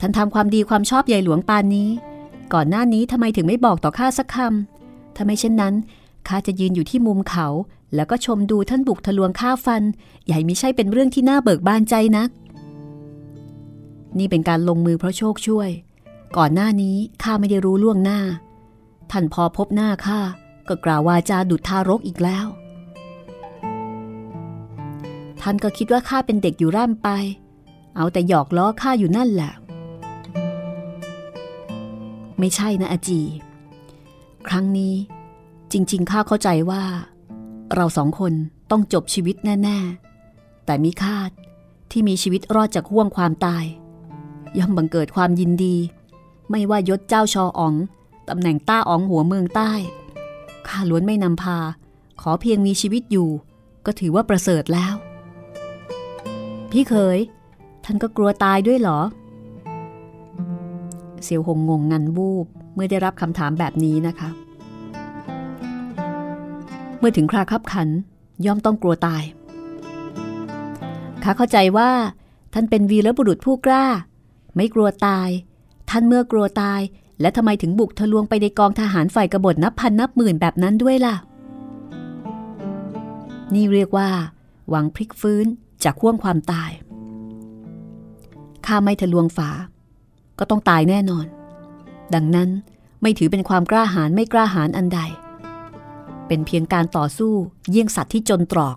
[0.00, 1.90] ท่านทำความดีความชอบใหญ่หลวงปานนี้
[2.54, 5.74] ก่อนหน้านี้ทำไมถึงไม่บอกต่อข้าสักคำถ้าไม่เช่นนั้น
[6.28, 7.46] ข้าจะยืนอยู่ที่มุมเขา
[7.94, 9.82] แล้วก็ชมดูท่านบุกทะลวงข้าฟัน
[10.26, 12.30] ใหญ่ไม่ใช่เป็นเรื่องที่น่าเบิกบานใจนัก
[14.18, 15.70] นี่เป็นการลงมือเพราะโชคช่วย
[16.36, 18.20] ก่อนหน้านี้ข้าไม่ได้รู้ล่วงหน้า
[19.10, 20.20] ท่านพอพบหน้าข้า
[20.68, 22.46] ก็กล่าววาจาดุจทารกอีกแล้ว
[25.40, 27.08] ท่านก็คิดว่าข้าเป็นเด็กอยู่ร่ำไป
[27.96, 29.52] เอาแต่หยอกล้อข้าอยู่นั่นแหละ
[32.38, 33.20] ไม่ใช่นะอาจี
[34.48, 34.94] ครั้งนี้
[35.72, 36.82] จริงๆข้าเข้าใจว่า
[37.74, 38.32] เราสองคน
[38.70, 39.78] ต้องจบชีวิตแน่
[40.22, 41.30] ๆ แต่มิคาด
[41.90, 43.64] ที่มีชีวิตรอดจากห่วงความตาย
[44.58, 45.76] ย่อมบังเกิดความยินดี
[46.50, 47.74] ไม่ว่ายศเจ้าชออ๋อง
[48.28, 49.72] ตำแหน่งต้าอ๋องหัวเมืองใต้
[50.68, 51.58] ข้าล้วนไม่นำพา
[52.20, 53.28] ขอเพียงมีชีวิตอยู่
[53.86, 54.94] ก็ถือว่าประเสริฐแล้ว
[56.70, 57.18] พี่เคย
[57.84, 59.00] ท่านก็กลัวตายด้วยเหรอ
[61.24, 64.30] เซียวหงงงงันวูบ เมื่อได้รับคำถามแบบนี้นะคะ
[66.98, 67.88] เมื่อถึงคราคับขัน
[68.46, 69.22] ย่อมต้องกลัวตาย
[71.22, 71.90] ข้าเข้าใจว่า
[72.54, 73.84] ท่านเป็นวีรบุรุษผู้กล้า
[74.56, 75.28] ไม่กลัวตาย
[75.90, 76.80] ท่านเมื่อกลัวตาย
[77.20, 81.14] และทำไมถึงบุกทะลวงไปในกองทหารฝ่ายกบฏนับพันนับหมื่นแบบนั้นด้วยล่ะ
[83.54, 84.08] นี่เรียกว่า
[84.70, 85.46] หวังพลิกฟื้น
[85.84, 86.70] จากข่วงความตาย
[88.66, 89.50] ข้าไม่ทะลวงฝา
[90.38, 91.26] ก็ต้องตายแน่นอน
[92.14, 92.48] ดังนั้น
[93.02, 95.00] ไม่ถือเป็นความกล้าหาญไม่กล้าหาญอันใด
[96.26, 97.32] เป็นเพียงการต่อสู้
[97.70, 98.76] เยี่ยงสัตว์ที่จนตรอก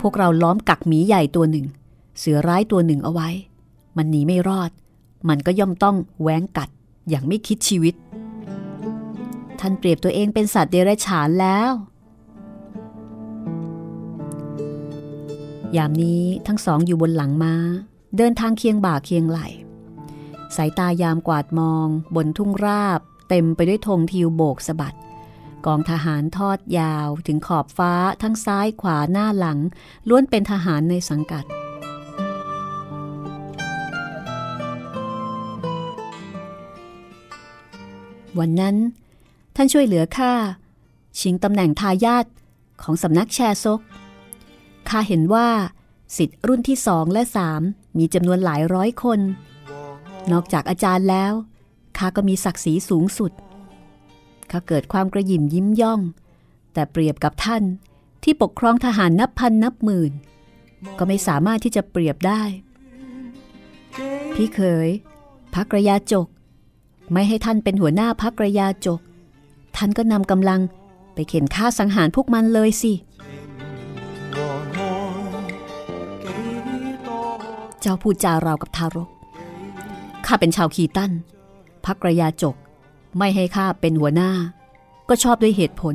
[0.00, 1.66] พวกเราล้อมกักหมีใหญ่ตัวหนึ่ง
[2.18, 3.28] เสือร้ายตัวหนึ่งเอาไว้
[3.96, 4.70] มันหนีไม่รอด
[5.28, 6.68] มันก็ย่อมต้องแหวงกัด
[7.08, 7.94] อย่างไม่คิดชีวิต
[9.60, 11.72] ท่านเปรียบตัวเองเป็นสัตว์เดรัจฉานแล้ว
[15.76, 17.54] ยามนี้ทั้งสองอยู่บนหลังม้า
[18.16, 19.40] เดินทางเคียงบ่าเคียงไหล
[20.56, 21.86] สายตายามกวาดมอง
[22.16, 24.96] บนทุ่งราบ เต็มไปด้วยธงทิวโบกสะบัด
[25.66, 29.58] กองทหารทอดยาวถึงขอบฟ้าทั้งซ้ายขวาหน้าหลัง
[30.08, 31.44] ล้วนเป็นทหารในสังกัด
[38.38, 38.76] วันนั้น
[39.56, 40.32] ท่านช่วยเหลือข้า
[41.20, 42.26] ชิงตำแหน่งทายาท
[42.82, 43.80] ของสำนักแชซก
[44.88, 45.48] ข้าเห็นว่า
[46.16, 47.62] สิทธิ์รุ่นที่สองและสาม
[47.98, 49.20] มีจำนวนหลายร้อยคน
[50.30, 51.32] นอกจากอาจารย์แล้ว
[51.98, 53.32] ข้าก็มีศักดิ์ศรีสูงสุด
[54.50, 56.00] ข้าเกิดความกระยิมยิ้มย่อง
[56.72, 57.62] แต่เปรียบกับท่าน
[58.24, 60.12] ที่ปกครองทหารนับพันนับหมื่น
[60.98, 62.42] ก็ไม่สามารถที่จะเปรียบได้
[64.34, 64.88] พี่เคย
[65.54, 66.26] พักระยาจก
[67.12, 69.00] ไม่ให้ท่านเป็นหัวหน้าพักระยาจก
[69.76, 70.60] ท่านก็นำกำลัง
[71.14, 72.92] ไปเข็นฆ่าสังหารพวกมันเลยสิ
[77.80, 79.08] เจ้าพูดจาราวกับทารก
[80.34, 81.12] ข้าเป็นชาวคีตัน
[81.86, 82.56] พักระยาจก
[83.18, 84.30] ไม่ให้ข้าเป็นหัวหน้า
[85.08, 85.94] ก็ชอบด้วยเหตุผล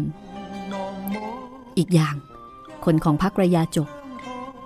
[1.77, 2.15] อีกอย่าง
[2.85, 3.89] คนของพักระยาจก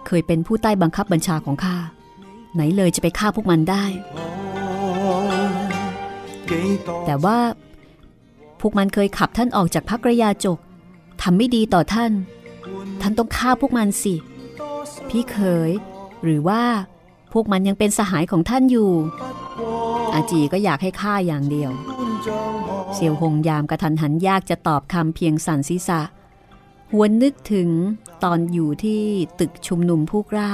[0.08, 1.76] เคยเป็นผู้ใต้บังคับบัญชาของข้า
[2.54, 3.84] ไหนเลยจะไปฆ่าพวกมันได้
[7.06, 7.38] แต่ว่า
[8.60, 10.60] พวกมันเคยขับท่านออกจากพักระยาจก
[11.22, 12.12] ทำไม่ดีต่อท่าน
[13.02, 14.16] ท่านต้องฆ่าพวกมันสิ
[15.10, 15.72] พี่เคย
[16.24, 16.64] หรือว่า
[17.34, 18.92] พวกมันยังเป็นสหายของท่านอยู่
[20.14, 21.72] อาจีก็อยากให้ฆ่าอย่างเดียว
[22.94, 26.02] เซียวหงยามกระทันหันยากจะตอบคำเพียงสันศีษะ
[26.94, 27.70] หวนนึกถึง
[28.24, 29.02] ตอนอยู่ที่
[29.40, 30.54] ตึกชุมนุมผู้กล้า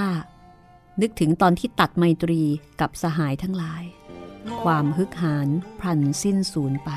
[1.02, 2.42] นึกถึงตอนที่ตัดไมตรี
[2.82, 3.84] กับสหายทั้งหลาย
[4.62, 5.48] ความฮึกหาน
[5.80, 6.90] พลันสิ้นสูญไป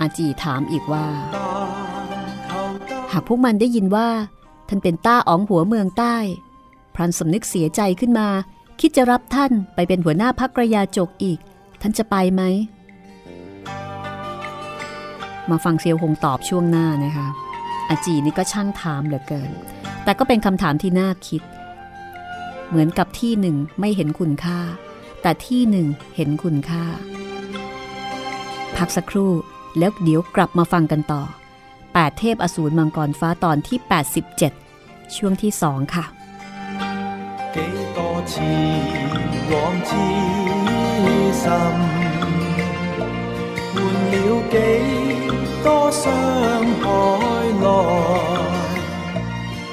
[0.00, 1.06] อาจีถามอีกว่า
[3.12, 4.08] หากพวกมันได้ยินว่า
[4.68, 6.16] ท่านเป็นต้าอ๋องหัวเมืองใต้
[6.98, 8.28] รันสำนึกเสียใจขึ้นมา
[8.80, 11.38] คิดจะรับท่านไปเป็นหัวหน้าพักกระยาจกอีก
[11.80, 12.42] ท่านจะไปไหม
[15.50, 17.28] มาฟังเซียวหงตอบช่วงหน้านะคะ
[17.88, 19.50] อาจีนี่ก็ช่างถามเหลือเกิน
[20.04, 21.42] แต่ก็เป็นคำถามที่น่าคิด
[22.68, 24.60] เหมือนกับที่หนึ่งไม่เห็นคุณค่า
[25.22, 26.84] แต่ที่หนึ่งเห็นคุณค่า
[28.76, 29.32] พักสักครู่
[29.78, 31.22] แล้วเดี๋ยวกลับมาฟังกันต่อ
[31.70, 33.78] 8 เทพอสูรมังกรฟ้าตอนที่
[34.48, 36.04] 87 ช่วงที่ 2 ค่ะ
[37.54, 37.60] 幾
[37.94, 38.40] 多次
[39.50, 39.90] 往之
[41.32, 41.44] 心，
[43.74, 43.76] 換
[44.10, 44.14] 了
[44.50, 44.54] 幾
[45.64, 46.02] 多傷
[46.82, 46.86] 害
[47.62, 47.66] 來，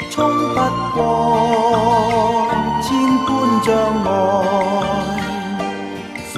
[0.10, 0.16] 衝
[0.54, 0.58] 不
[0.96, 0.98] 過
[2.82, 2.88] 千
[3.26, 3.28] 般
[3.62, 3.68] 障
[4.06, 4.08] 礙，
[6.34, 6.36] 剩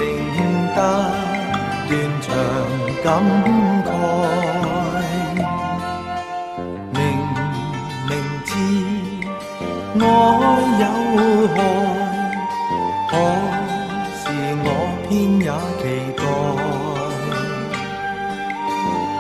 [0.75, 0.77] 得
[1.87, 2.25] 斷腸
[3.03, 3.05] 感
[3.85, 4.46] 慨。
[9.99, 10.03] 愛
[10.79, 10.85] 有
[11.55, 11.57] 害，
[13.09, 13.11] 可
[14.19, 14.23] 是
[14.63, 14.67] 我
[15.07, 15.47] 偏也
[15.79, 15.83] 期
[16.17, 16.19] 待，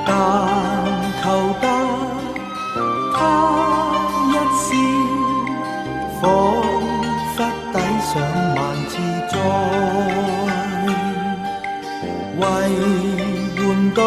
[0.05, 0.09] 但
[1.21, 1.25] 求
[1.61, 1.63] 得
[3.13, 3.17] 他
[4.29, 4.69] 一笑，
[6.21, 6.23] 仿
[7.35, 7.37] 佛
[7.73, 8.09] 抵上
[8.55, 8.93] 萬次
[9.31, 9.35] 災，
[12.39, 12.41] 為
[13.57, 13.59] 換
[13.93, 13.99] 到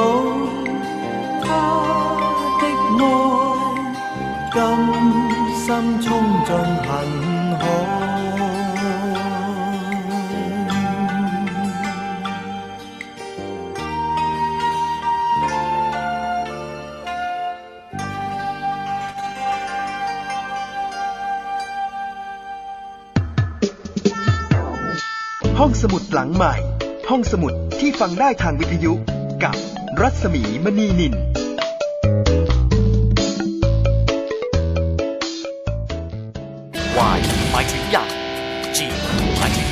[5.70, 6.10] 心冲
[6.46, 6.56] 进
[6.88, 8.06] 恨海。
[25.60, 26.56] ห้องสมุดหลังใหม่
[27.10, 28.94] ห้องสมุดที่ฟังได้ทางวิทยุ
[29.44, 29.56] กับ
[30.02, 31.14] รัศมีมณีนิน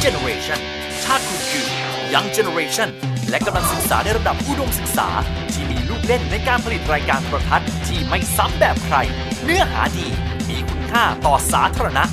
[0.04, 0.60] Generation
[1.04, 1.66] ชาติคุณคือ
[2.12, 2.88] Young Generation
[3.30, 5.08] และกำลังศึกษาในระดับอุดมศึกษา
[5.52, 8.96] ที่มีลูกเล่นในการผลิตรายการโทรทัศน์ที่ไม่ซ้ำแบบใคร
[9.44, 10.08] เนื้อหาดี
[10.48, 12.04] มีคุณค่าต่อสาธารณะ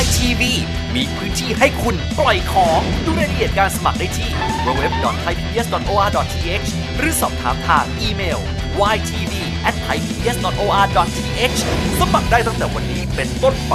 [0.00, 0.42] YTV
[0.94, 4.30] มีพื้นที่ให้คุณปล่อยของดูรายละเอียดการสมัครได้ที่
[4.66, 6.66] www.thaipbs.or.th
[6.98, 8.38] หรือสอบถามทางอีเมล
[8.94, 11.56] ytv@thaipbs.or.th
[12.00, 13.74] สมัครได้ตั้งแต่วันนี้เป็นต้นไป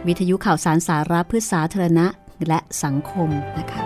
[0.06, 2.06] วิทยุข่าวสารสาระเพื่อสาธารณะ
[2.48, 3.82] และสังคมนะคะ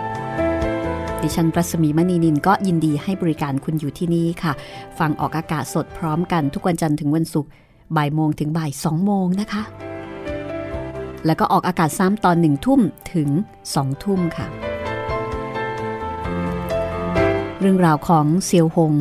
[1.21, 4.53] ดิฉันประสมีมณีนินก็ยินดีให้บริการคุณอยู่ที่นี่ค่ะ
[4.99, 7.49] ฟังออกอากาศสดพร้อมกันทุกวันจันทร์ถึงวันศุกร์
[7.95, 9.63] บ่ายโมงถึงบ่ายสองโมงนะคะ
[11.25, 12.81] แล้วก็ออกอากาศซ้ำตอนหนึ่งทุ่ม
[13.13, 13.29] ถึง
[13.75, 14.72] สองทุ่มค่ะ
[17.63, 18.93] เรื่องราวของเซียวหง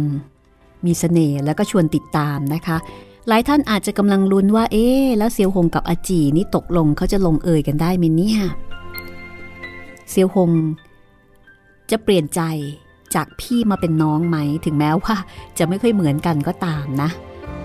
[0.85, 2.77] มีสเสน่ห์แล้วก็ชวนติดตามนะคะ
[3.29, 4.87] หลายท่านอาจจะกำลังลุ้นว่า เอ๊
[5.19, 8.41] แล้วเซียวหงกับอาจีนี่ตกลงเขาจะลงเอยกันได้ไหมเนี่ย
[10.11, 10.51] เซียวหง
[11.91, 12.41] จะเปลี่ยนใจ
[13.15, 15.15] จากพี่มาเป็นน้องไหม ถึงแม้ว่า
[15.59, 17.11] จะไม่ค่อยเหมือนกันก็ตามนะ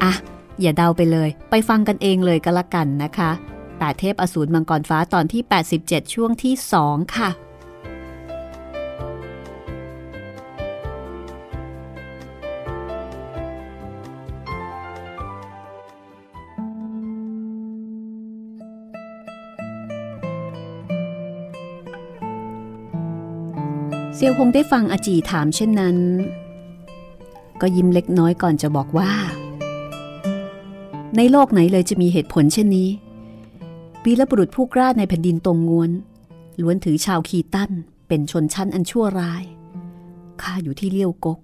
[0.04, 0.14] อะ
[0.62, 3.32] อย่าเดาไปเลย ไปฟังกันเองเลยก็แล้วกันนะคะ
[3.78, 5.42] แปดเทพอสูรมังกรฟ้าตอนที่
[5.80, 7.30] 87 ช่วงที่ 2 ค่ะ
[24.20, 25.98] เซียวคงได้ฟังอาจีถามเช่นนั้น
[27.62, 29.12] ก็ยิ้มเล็กน้อยก่อนจะบอกว่า
[31.18, 32.90] ในโลกไหนเลยจะมีเหตุผลเช่นนี้
[34.04, 35.92] วีรบุรุษผู้กล้าในแผ่นดินตรงงวน
[36.62, 37.72] ล้วนถือชาวคีตัน
[38.08, 39.44] เป็นชนชั้นอันชั่วร้าย
[40.42, 41.40] ข้าอยู่ที่เลี้ยวกก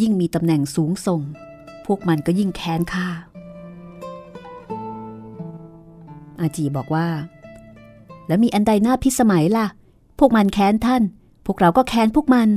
[0.00, 1.20] ยิ่งมีตำแหน่งสูงส่ง
[1.86, 3.08] พวกมันก็ยิ่งแค้นข้า
[6.40, 7.08] อาจีบอกว่า
[8.26, 9.66] แล้วมีอันใดหน้าพิสมัยล่ะ
[10.18, 11.04] พวกมันแค้นท่าน
[11.46, 12.48] พวกเราก็แค้นพวกมัน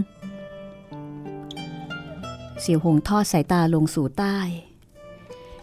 [2.59, 4.37] เสี่ยวหงทอดสายตาลงสู่ใต้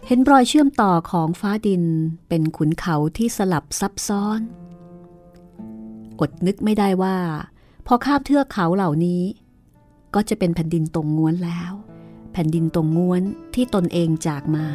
[0.06, 1.84] เห็นรอยเชื่อมต่อของฟ้าดิน
[2.28, 4.40] เป็นขุนเขาที่สลับซับซ้อน
[6.20, 7.16] อดนึกไม่ได้ว่า
[7.86, 9.22] พอข้ามเทือกเขาเหล่านี้
[10.14, 11.72] ก็จะเป็นแผ่นดินตรงง้วนแล้ว
[12.32, 13.22] แผ่นดินตรงง้วน
[13.54, 14.66] ที่ตนเองจากมา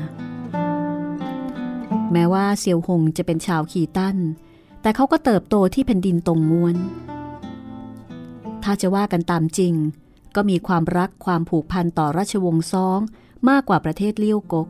[2.11, 4.17] แม้ว่าเซียวหงจะเป็นชาวขีตั้น
[4.81, 6.75] แต่เขาก็เติบโตที่แผ่นดินตรงง้วน
[8.63, 9.73] ถ้าจะว่ากันตามจริง
[10.35, 12.99] ก็มีความรักความผูกพันต่อราชวงศ์ซอง
[13.49, 14.67] มากกว่าประเทศเลี้ยวกก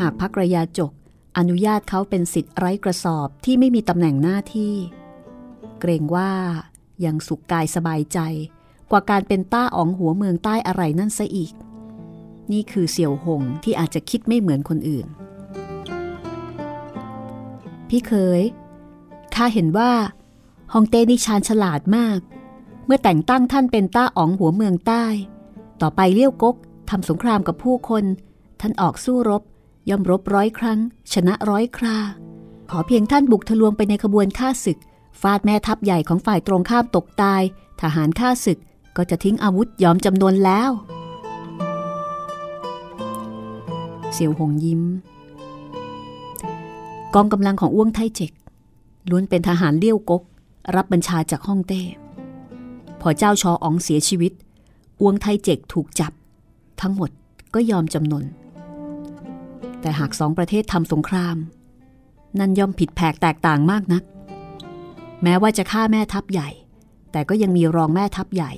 [0.00, 0.92] หากพักระยาจก
[1.38, 4.74] อนุญาตเขาเป็นสิทธิ์ไร้กระสอบที่ไม่มีตำแหน่งหน้าที่
[5.80, 6.32] เกรงว่า
[7.04, 8.18] ยังสุขกายสบายใจ
[8.90, 11.52] กว่าการเป็นต้าอ๋องหัวเมืองใต้อะไรนั่นซะอีก
[12.52, 15.06] นี่คือเสี่ยวหงที่อาจจะคิดไม่เหมือนคนอื่น
[17.88, 18.40] พี่เคย
[19.34, 19.92] ข้าเห็นว่า
[20.72, 22.18] ฮองเต้นิชานฉลาดมาก
[22.86, 25.04] เมื่อแต่งตั้งท่านเป็นต้าอ๋องหัวเมืองใต้
[25.82, 26.56] ต่อไปเลี้ยวกก
[26.90, 28.04] ทำสงครามกับผู้คน
[28.60, 29.42] ท่านออกสู้รบ
[29.88, 30.78] ย่อมรบร้อยครั้ง
[31.12, 31.96] ชนะร้อยครา
[32.70, 34.78] ขอเพียงท่านบุกทะลวงไปในขบวนฆ่าศึก
[35.20, 37.42] ฟาดแม่ทัพใหญ่ของฝ่ายตรงข้ามตกตาย
[37.80, 38.58] ทหารฆ่าศึก
[38.96, 40.70] ก็จะทิ้งอาวุธยอมจำนวนแล้ว
[44.12, 44.82] เสี่ยวหงยิ้ม
[47.14, 48.32] กองกำลังของอ้วงไทเจก
[49.10, 50.22] ล้วนเป็นทหารเลี้ยวกก
[50.76, 51.82] รับบัญชาจากฮ่องเต้
[53.00, 54.32] พอเจ้าชออองเสียชีวิต
[55.00, 56.12] อ้วงไทเจกถูกจับ
[56.80, 57.10] ทั้งหมด
[57.54, 58.24] ก็ยอมจำนน
[59.80, 61.36] แต่หากสองประเทศทำสงคราม
[62.38, 64.02] นั่นย่อมผิดแผกแตกต่างมากนัก
[65.22, 66.48] แม้ว่าจะฆ่าแม่ทัพใหญ่
[67.12, 68.52] แต่ก็ยังมีรองแม่ทัพใหญ่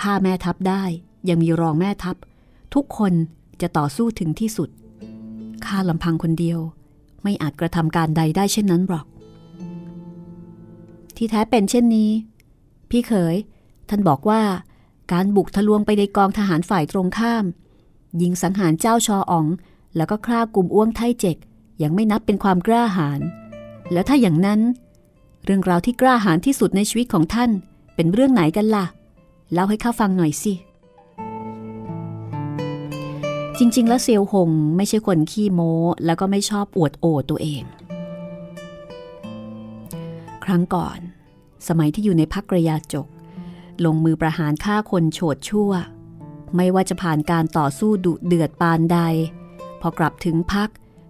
[0.00, 0.82] ฆ่าแม่ทัพได้
[1.28, 2.16] ยังมีรองแม่ทัพ
[2.74, 3.12] ทุกคน
[3.60, 4.68] จะต่อสู้ถึงที่สุด
[5.64, 6.58] ข้าลำพังคนเดียว
[7.22, 9.06] ไม่อาจกระทำการใดได้เช่นนั้นหรอก
[11.16, 12.10] ที่แท้เป็นเช่นนี้
[12.90, 13.36] พี่เขย
[13.94, 14.42] ท่านบอกว่า
[15.12, 17.44] การบุกทะลวงไปในกองทหารฝ่ายตรงข้าม
[18.22, 19.46] ยิงสังหารเจ้าชอออง
[19.96, 21.36] แล้วก็ฆ่ากลุ่มอ้วงไทเจก
[21.82, 23.20] ยังไม่นับเป็นความกล้าหาญ
[23.92, 24.60] แล้วถ้าอย่างนั้น
[25.44, 27.50] เรื่องราวที่กล้าหาญที่สุดในชีวิตของท่าน
[27.94, 28.86] เป็นเรื่องไหนกันล่ะ
[29.52, 30.52] เล่าให้ข้าฟังหน่อยสิ
[33.58, 35.72] จริง ๆ แล้วเซียวหงไม่ใช่คนขี้โม้
[36.04, 37.62] แล้วก็ไม่ชอบอวดโอตัวเอง
[40.44, 40.98] ครั้งก่อน
[41.68, 43.08] สมัยที่อยู่ในพักระยาจก
[43.86, 45.70] ลงมือประหารฆ่าคนโฉดชั่ว
[46.56, 48.98] ไม่ว่าจะผ่านการต่อสู้ดุเดือดปานใด
[49.80, 50.68] พอกลับถึงพัก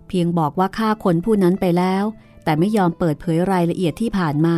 [0.08, 2.04] เพียงบอกว่าฆ่าคนผู้นั้นไปแล้ว
[2.44, 4.56] แต่ไม่ยอมเปิดเผยรายละเอียดที่ผ่านมา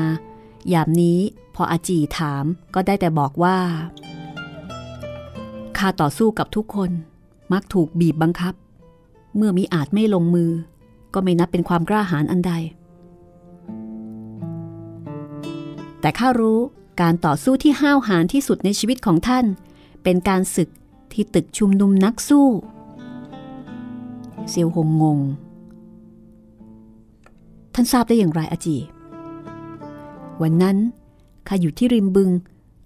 [0.73, 1.19] ยามนี้
[1.55, 2.45] พออาจีถาม
[2.75, 3.59] ก็ได้แต่บอกว่า
[5.79, 6.91] ข้าต่อสู้กับทุกคน
[7.53, 8.55] มักถูกบีบบังคับ
[9.37, 10.51] เมื่อมีอาจไม่ลงมือ
[11.15, 12.53] ก็ไม่นับเป็นความกล้าหาญอันใด
[16.01, 16.61] แต่ข้ารู้
[17.01, 19.45] การต่อสู้ที่ห้าวหาญที่สุดในชีวิตของท่าน
[20.03, 20.69] เป็นการศึก
[21.13, 22.49] ที่ตึกชุมนุมนักสู้
[24.49, 25.19] เซียวหงงง
[27.75, 28.77] ท่านทราบได้อย่างไรอาจี
[30.43, 30.77] วันนั้น
[31.49, 32.31] ข้าอยู่ที่ริมบึง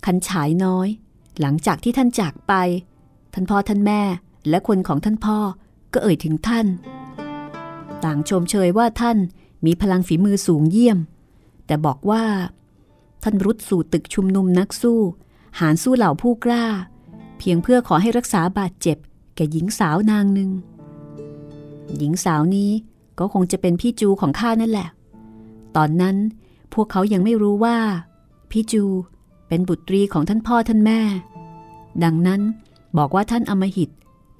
[0.04, 0.88] คันฉายน้อย
[1.40, 2.52] หลังจากที่ท่านจากไป
[3.34, 4.00] ท่านพ่อท่านแม่
[4.48, 5.38] และคนของท่านพ่อ
[5.92, 6.66] ก็เอ่ยถึงท่าน
[8.04, 9.18] ต่างชมเชยว่าท่าน
[9.66, 10.98] มีพลังฝีมือสูงเยี่ยม
[11.66, 12.22] แต่บอกว่า
[13.22, 15.00] ท่านรุดสู่ตึกชุมนุมนักสู้
[15.60, 16.64] หารสู้เหล่าผู้กล้า
[17.38, 18.96] เพียงเพื่อขอให้รักษาบาดเจ็บ
[19.36, 20.50] แก่หญิงสาวนางหนึ่ง
[21.96, 22.70] หญิงสาวนี้
[23.18, 24.88] ก็คงจะเป็นพี่จูของข้านั่นแหละ
[25.76, 26.16] ตอนนั้น
[26.74, 27.78] พวกเขายังไม่รู้ว่า
[28.50, 28.84] พี่จู
[29.48, 31.00] เป็นบุตรีของท่านพ่อท่านแม่
[32.04, 32.40] ดังนั้น
[32.98, 33.90] บอกว่าท่านอมหิต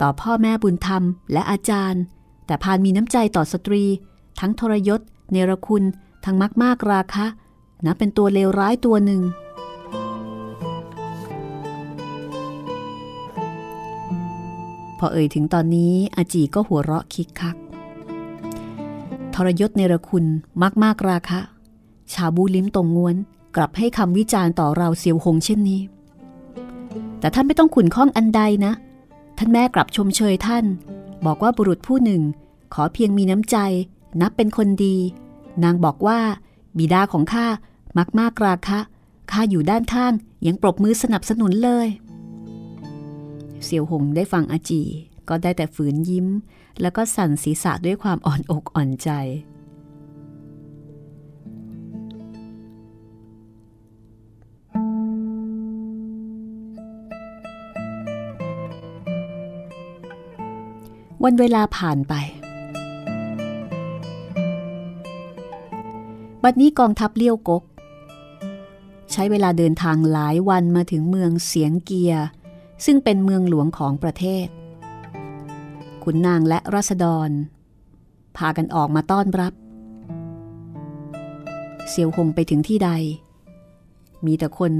[0.00, 1.02] ต่อพ่อแม่บุญธรรม
[1.32, 2.02] และอาจารย์
[2.46, 3.84] แต่พานมีน้ำใจต่อสตรี
[4.40, 5.00] ทั้งทรยศ
[5.30, 5.84] เนรคุณ
[6.24, 7.26] ทั้งมักมากราคะ
[7.86, 9.22] นับเป็นตัวเลวร้ายตัวหนึ่ง
[14.98, 17.56] พอเอ่ยถึงตอนนี้อาจีก็หัวเราะคิกคัก
[19.34, 20.24] ทรยศเนรคุณ
[20.62, 21.40] มักมากราคะ
[22.12, 23.16] ชาบูลิ้มตรงงวน
[23.56, 25.80] กลับให้คำวิจารณ์ต่อเราเสียวหงเช่นนี้
[27.20, 28.72] แต่ท่านไม่ต้องขุนข้องอันใดนะ
[29.38, 30.64] ท่านแม่กลับชมเชยท่าน
[31.26, 32.22] บอกว่าบุรุษผู้หนึ่ง
[32.74, 33.56] ขอเพียงมีน้ำใจ
[34.20, 34.96] นับเป็นคนดี
[35.62, 36.18] นางบอกว่า
[36.78, 37.46] บิดาของข้า
[37.96, 38.78] มักมากราคะ
[39.30, 40.12] ข้าอยู่ด้านข้าง
[40.46, 41.88] ยังปรบมือสนับสนุนเลย
[43.64, 44.82] เสี่ยวหงได้ฟังอาจี
[45.28, 46.26] ก็ได้แต่ฝืนยิ้ม
[46.80, 49.10] แล้วก็สั่นศีรษะด้วยความอ่อนอกอ่อนใจ
[61.24, 62.14] วันเวลาผ่านไป
[66.42, 67.62] บัดนี้กองทัพเลี้ยวกก
[69.20, 72.14] ช้เวลาเดินทางหลายวันมาถึงเมืองเสียงเกีย
[72.84, 74.46] ซึ่งเป็นเมืองหลวงของประเทศ
[76.02, 77.30] ขุนนางและรัษฎร
[78.36, 79.52] พากันออกมาต้อนรับ
[81.88, 82.90] เซียวหงไปถึงที่ใด
[84.26, 84.72] มีแต่คน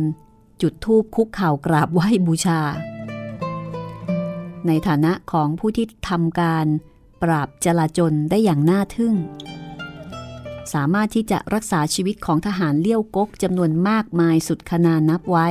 [0.63, 2.61] จุดธูปคุกเข่ากราบไหว้บูชา
[4.67, 6.67] ในฐานะของผู้ที่ทำการ
[7.23, 9.15] ปราบจลาจลได้อย่างน่าทึ่ง
[10.73, 15.49] สามารถที่จะรักษาชีวิตของทหารเลี้ยวกกจำนวนมากมายสุดขนานับไว้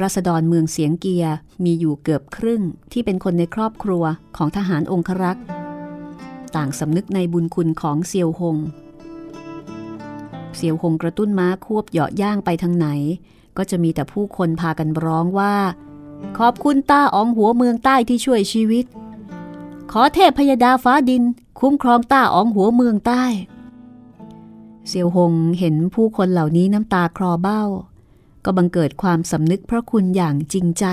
[0.00, 1.24] รัษฎรเมืองเสียงเกีย
[1.64, 2.62] มีอยู่เกือบครึ่ง
[2.92, 4.04] ที่เป็นคนในครอบครัว
[4.36, 5.44] ของทหารองครักษ์
[6.56, 8.56] ต่างสำนึกในบุญคุณของเซียวหง
[10.56, 12.88] เซียวหงกระตุ้นม้าควบเหาะย่างไปทางไหน
[13.56, 15.54] ก็จะมีแต่ผู้คนพากันร้องว่า
[16.38, 18.84] ขอบคุณต้าอองหัวเมืองใต้ที่ช่วยชีวิต
[19.92, 21.22] ขอเทพพยดาฟ้าดิน
[21.60, 23.24] คุ้มครองต้าอองหัวเมืองใต้
[24.88, 27.62] เซียวหงเห็นผู้คนเหล่านี้น้ำตาคลอเบ้า
[28.44, 30.84] ก็บังเกิดความสำนึกพระคุณอย่างจริงใจ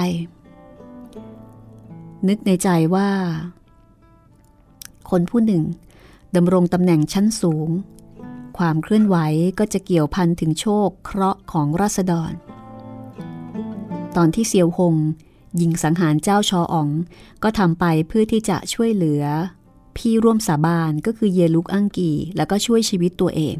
[2.27, 3.09] นึกในใจว่า
[5.09, 5.63] คนผู้หนึ่ง
[6.35, 7.69] ดำรงตำแหน่งชั้นสูง
[8.57, 9.17] ความเคลื่อนไหว
[9.59, 12.31] ก็จะเกี่ยวพันถึงโชคเคราะห์ของราษฎร
[14.15, 14.95] ตอนที่เซียวหง
[15.61, 16.89] ยิงสังหารเจ้าชออ๋อง
[17.43, 19.23] ก็ทำไปเพื่อที่จะช่วยเหลือ
[19.97, 23.55] พี่ร่วมสาบานก็คือเยลุกอังกี แล้วก็ช่วยชีวิตตัวเอง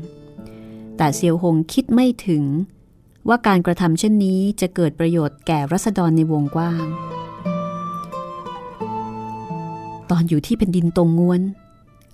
[0.98, 2.44] แต่เซียวหงคิดไม่ถึง
[3.28, 6.86] ว่าการกระทำเช่นนี้จะเกิดประโยชน์แก่รัษฎรในวงกว้าง
[10.10, 11.42] ตอนอยู่ที่แผ่นดินตรงงวน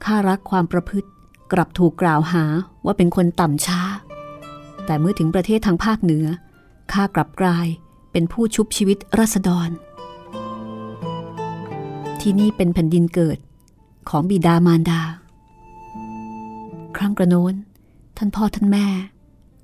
[0.04, 1.10] ข้ารักความประพฤติ
[1.54, 2.44] กลับถูกกล่าวหา
[2.86, 3.82] ว่าเป็นคนต่ำช้า
[4.86, 6.26] แต่เมื่อถึงประเทศทางภาคเหนือ
[6.92, 7.68] ข้ากลับกลาย
[8.12, 9.70] เป็นผู้ชุบชีวิตรัษฎร
[12.22, 13.38] ที่นี่เป็นแผ่นดินเกิด
[14.10, 15.02] ของบิดามารดา
[16.96, 17.54] ครั้งกระโน้น
[18.18, 18.86] ท่านพ่อท่านแม่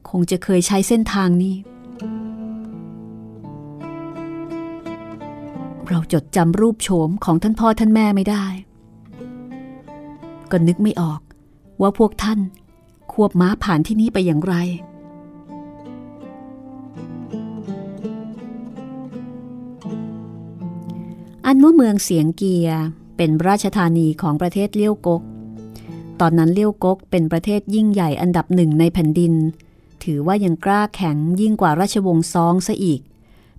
[0.09, 1.55] คงจะเคยใช้เส้นทางนี้
[5.89, 8.45] เราจดจำรูปโฉมของท่านพ่อท่านแม่ไม่ได้
[10.51, 11.21] ก็นึกไม่ออก
[11.81, 12.39] ว่าพวกท่าน
[13.11, 14.55] ควบม้าผ่านที่นี่ไปอย่างไร
[21.45, 22.81] อันว่าเมืองเสียงเกียร์
[23.21, 25.21] เป็นราชธานีของประเทศเลี้ยวกก
[26.19, 29.33] ตอนนั้นเลี้ยวกกเป็นประเทศยิ่งใหญ่อันดับหนึ่งในแผ่นดิน
[30.03, 33.01] ถือว่ายังกล้าแข็งยิ่งกว่าราชวงศ์ซองซะอีก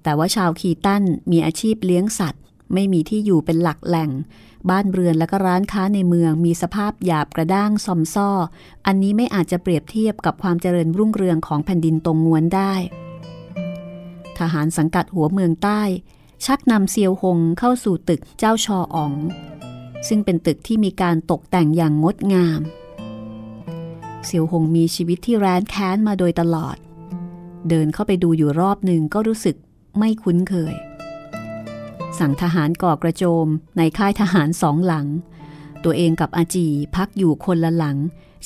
[0.03, 2.43] แต่ว่าชาวคีตันมีอาชีพเลี้ยงสัตว์
[2.75, 4.11] ไม่มีที่อยู่เป็นหลักแหล่ง
[4.71, 8.31] บ้านเรือนและก็ร้านค้าในเมืองมีสภาพหยาบกระด้างซอมซ่อ
[8.87, 12.73] อันนี้ไม่อาจจะเปรียบเทียบกับความเจริญรุ่งเรืองของแผ่นดินตรงงวนได้
[14.39, 15.83] ทหารสังกัดหัวเมืองใต้
[16.47, 19.13] ชักนำเซียวหงเข้าสู่ตึกเจ้าชออ๋อง
[20.09, 22.61] ซึ่งเป็นตึกที่มีการตกแต่งอย่างงดงาม
[24.25, 26.77] เซียวหงมีชีวิตที่แร้นแค้นมาโดยตลอด
[27.69, 29.57] เดินเข้าไปดูอยู่รอบหนึ่งก็รู้สึก
[29.99, 30.75] ไม่คุ้นเคย
[32.19, 33.47] สั่งทหารก่อกระโจม
[33.77, 35.07] ในค่ายทหารสองหลัง
[35.85, 37.97] ตัวเองกับอาจีพักอยู่คนละหลัง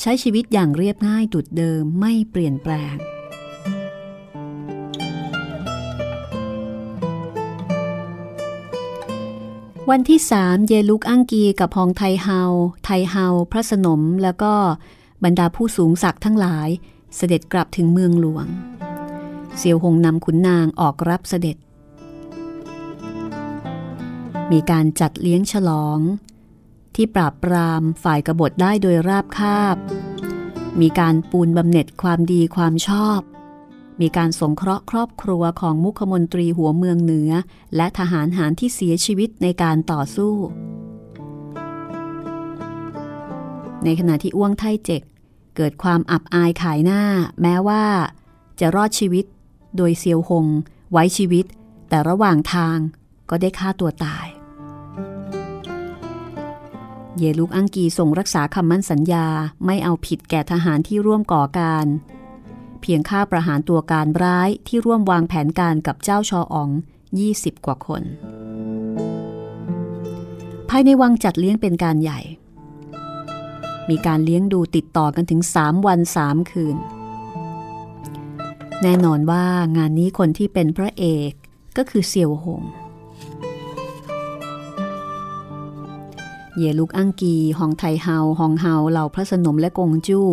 [0.01, 2.95] ใช้ชีวิตอย่างเรียบง่ายดุดเดิมไม่เปลี่ยนแปลง
[9.91, 12.41] วันที่สามเยลุกอังกีกับฮองไทเฮา
[12.85, 14.55] ไทเฮา พระสนม แล้วก็
[15.25, 16.69] บรรดาผู้สูงศักดิ์ทั้งหลาย
[17.17, 18.47] เสด็จกลับถึงเมืองหลวง
[19.57, 21.57] เสียวหงนำขุนนางออกรับเสด็จ
[24.53, 25.99] มีการจัดเลี้ยงฉลอง
[26.95, 29.77] ที่ปราบปรามฝ่ายกบฏได้โดยราบคาบ
[30.81, 33.21] มีการปูนบำเหน็จความดีความชอบ
[34.01, 37.31] มีการสงเคราะห์ครอบครัวของมุขมนตรีหัวเมืองเหนือ
[37.77, 40.35] และทหารหารที่เสียชีวิตในการต่อสู้
[43.85, 45.03] ในขณะที่อ้วงไทเจก
[45.57, 47.03] เกิดความอับอายขายหน้า
[47.43, 47.85] แม้ว่า
[48.61, 49.25] จะรอดชีวิต
[49.77, 50.47] โดยเซียวหง
[50.93, 51.45] ไว้ชีวิต
[51.89, 52.79] แต่ระหว่างทาง
[53.31, 54.27] ก็ได้ฆ่าตัวตาย
[57.19, 59.27] เยลุกอังกีส่งรักษาคำมั่นสัญญา
[59.67, 61.87] ไม่เอาผิดแก่ทหารที่ร่วมก่อการ
[62.87, 66.71] เพียงฆ่าประหารตัวการร้ายที่ร่วมวางแผนการกับเจ้าชอออง
[67.17, 68.03] 20 กว่าคน
[70.69, 72.21] ภายในวังจัดเลี้ยงเป็นการใหญ่
[73.89, 76.77] มีการเลี้ยงดูติดต่อกันถึง 3 วัน 3 คืน
[78.83, 79.45] แน่นอนว่า
[79.77, 81.33] งานนี้คนที่เป็นพระเอก
[81.77, 82.63] ก็คือเซียวหง
[86.57, 90.27] เยลุกอังกีฮองไทเฮาฮองเฮา เหล่าพระสนมและกงจู้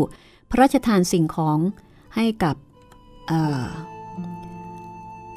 [0.50, 1.60] พระราชทานสิ่งของ
[2.16, 2.56] ให้กับ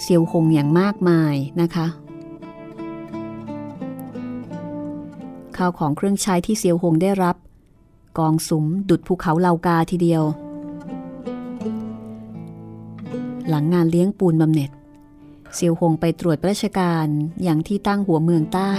[0.02, 1.86] เซียวหงอย่างมากมายนะคะ
[5.56, 7.36] ข้าวของเครื่องใช้ที่เซียวหงได้รับ
[8.18, 10.22] กองสุมดุดภูเขาเลากาทีเดียว
[13.48, 14.70] หลังงานเลี้ยงปูนบำเหน็จ
[15.54, 17.06] เซียวหงไปตรวจราชการ
[17.42, 18.72] อย่างที่ตั้งหัวเมืองใต้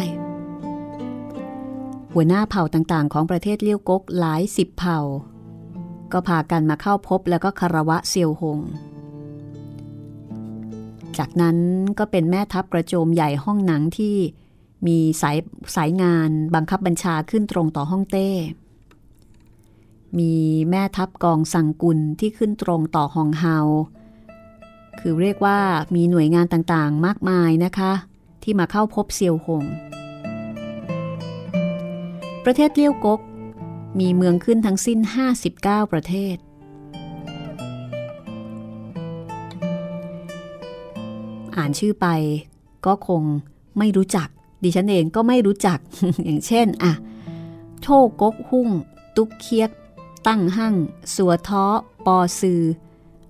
[2.13, 4.99] หัวหน้าเผ่าต่างๆ ของประเทศเลี้ยวกกหลายสิบเผ่า
[6.15, 8.59] ก็พากันมาเข้าพบแล้วก็คารวะเซียวหง
[11.17, 11.57] จากนั้น
[11.99, 14.15] ก็เป็นแม่ทัพกระโจมใหญ่ห้องหนังที่
[14.87, 15.37] มีสาย
[15.75, 18.29] สายงานบังคับบัญชาขึ้นตรงต่อห้องเต้
[20.19, 20.33] มี
[20.69, 23.57] แม่ทัพกองสังกุลที่ขึ้นตรงต่อฮองเฮา
[24.99, 25.59] คือเรียกว่า
[25.95, 27.91] มีหน่วยงานต่างๆ มากมายนะคะ
[28.43, 29.63] ที่มาเข้าพบเซียวหง
[32.45, 33.21] ประเทศเลี้ยวกก
[33.99, 34.99] มีเมืองขึ้นทั้งสิ้น
[35.45, 36.35] 59 ประเทศ
[41.55, 42.07] อ่านชื่อไป
[42.85, 43.23] ก็คง
[43.77, 44.27] ไม่รู้จัก
[44.63, 45.79] ดิฉันเองก็ไม่รู้จัก
[46.23, 46.93] อย่างเช่นอะ
[47.81, 47.87] โช
[48.21, 48.69] กกหุ่ง
[49.15, 49.69] ตุกเคียก
[50.27, 50.75] ตั้งหั่ง
[51.15, 51.65] สัวท้อ
[52.05, 52.61] ปอซือ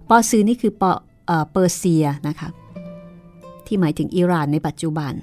[0.09, 0.91] ปอซือนี่คือปอ
[1.25, 2.49] เออเปอร์เซียนะคะ
[3.65, 5.13] ที่หมายถึงอิหร่านในปัจจุบัน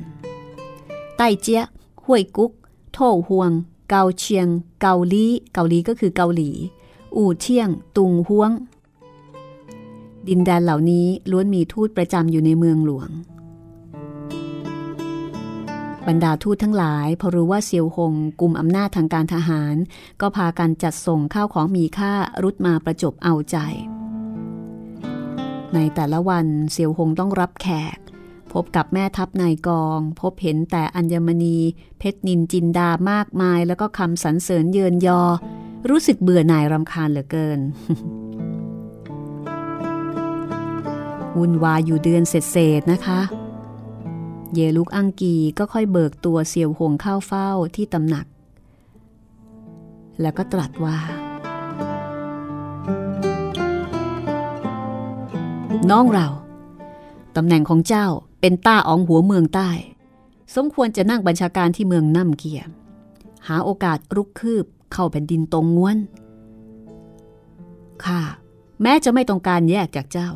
[1.17, 1.63] ไต้เจีย
[2.05, 2.53] ห้วยกุ๊ก
[2.93, 3.51] โถหวง
[3.95, 4.49] เกาเชียง
[4.81, 6.51] เกาลีเกาลีก็คือเกาหลี
[7.17, 8.51] อู่เชียง ตุงห้วง
[10.29, 13.11] ดินแดนเหล่านี้ล้วนมีทูตประจำอยู่ในเมืองหลวง
[16.07, 19.75] บรรดาทูตทั้งหลายพอรู้ว่าเซียวหงกลุ่มอำนาจทางการทหาร
[20.21, 22.13] ก็พากันจัดส่งข้าวของมีค่า
[22.43, 23.57] รุดมาประจบเอาใจ
[25.75, 27.99] ในแต่ละวันเซียวหงต้องรับแขก
[28.53, 31.59] พบกับแม่ทัพนายกอง พบเห็นแต่อัญมณี
[31.99, 35.23] เพชรนินจินดามากมาย แล้วก็คำสรรเสริญเยินยอ
[35.91, 37.61] รู้สึกเบื่อหน่ายรำคาญเหลือเกิน
[41.39, 43.21] วุ่นวายอยู่เดือนเศษๆนะคะ
[44.55, 48.27] เยลุกอังกีก็ค่อยเบิกตัวเสี่ยวหงเข้าเฝ้าที่ตำหนัก
[50.21, 50.99] แล้วก็ตรัสว่า
[55.91, 56.27] น้องเรา
[57.37, 58.07] ตำแหน่งของเจ้า
[58.45, 59.71] เป็นต้าอองหัวเมืองใต้
[60.55, 62.63] สมควรจะนั่งบัญชาการที่เมืองน้ำเกีย
[63.47, 65.99] หาโอกาสรุกคืบเข้าแผ่นดินตรงง้วน
[68.05, 68.21] ข้า
[68.83, 70.31] แม้จะไม่ต้องการแยกจากเจ้า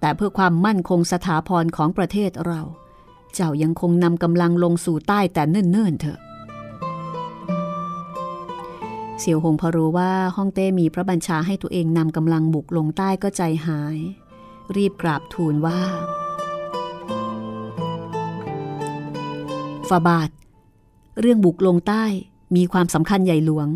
[0.00, 2.60] แต่เพื่อความมั่นคงสถาพรของประเทศเรา
[3.34, 6.18] เจ้ายังคงนำกำลังลงสู่ใต้แต่เนิ่นๆเถอะ
[9.18, 13.98] เสี่ยวหงพอรู้ว่าฮ่องเต้มีพระบัญชาให้ตัวเองนำกำลังบุกลงใต้ก็ใจหาย
[14.76, 15.80] รีบกราบทูลว่า
[19.90, 20.30] ฟาบาท
[21.20, 22.04] เรื่องบุกลงใต้
[22.56, 23.68] มีความสำคัญใหญ่หลวง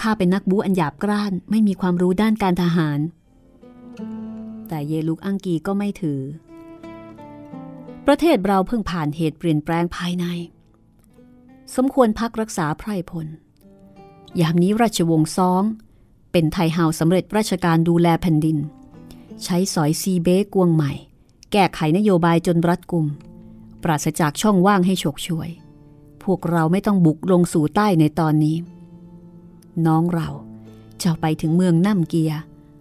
[0.00, 2.98] ข้าเป็นนักบูอันหยาบกร้านไม่มีความรู้ด้านการทหาร
[4.68, 6.20] แต่เยลุกอังกีก็ไม่ถือ
[8.06, 10.24] ประเทศเราเพิ่งผ่านเหตุเปลี่ยนแปลงภายใน
[11.76, 13.26] สมควรพักรักษาไพรพล
[14.40, 15.62] ยามนี้ราชวงศ์ซอง
[16.32, 18.58] เป็นไทเฮาสำเร็จราชการดูแลแผ่นดิน
[19.44, 20.92] ใช้สอยซีเบกวงใหม่
[21.52, 23.06] แก้ไขนโยบายจนรัดกุม
[23.86, 25.50] ปราศจากช่องว่างให้ฉกช่วย
[26.22, 28.56] พวกเราไม่ต้องบุกลงสู่ใต้ในตอนนี้
[29.86, 30.28] น้องเรา
[31.02, 32.32] จะไปถึงเมืองน้ำเกีย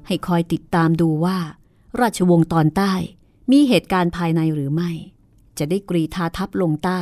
[0.08, 1.38] ให้คอยติดตามดูว่า
[1.99, 2.93] ราชวงศ์ตอนใต้
[3.51, 4.91] มีเหตุการณ์ภายในหรือไม่
[5.58, 7.01] จะได้กรีธาทัพลงใต้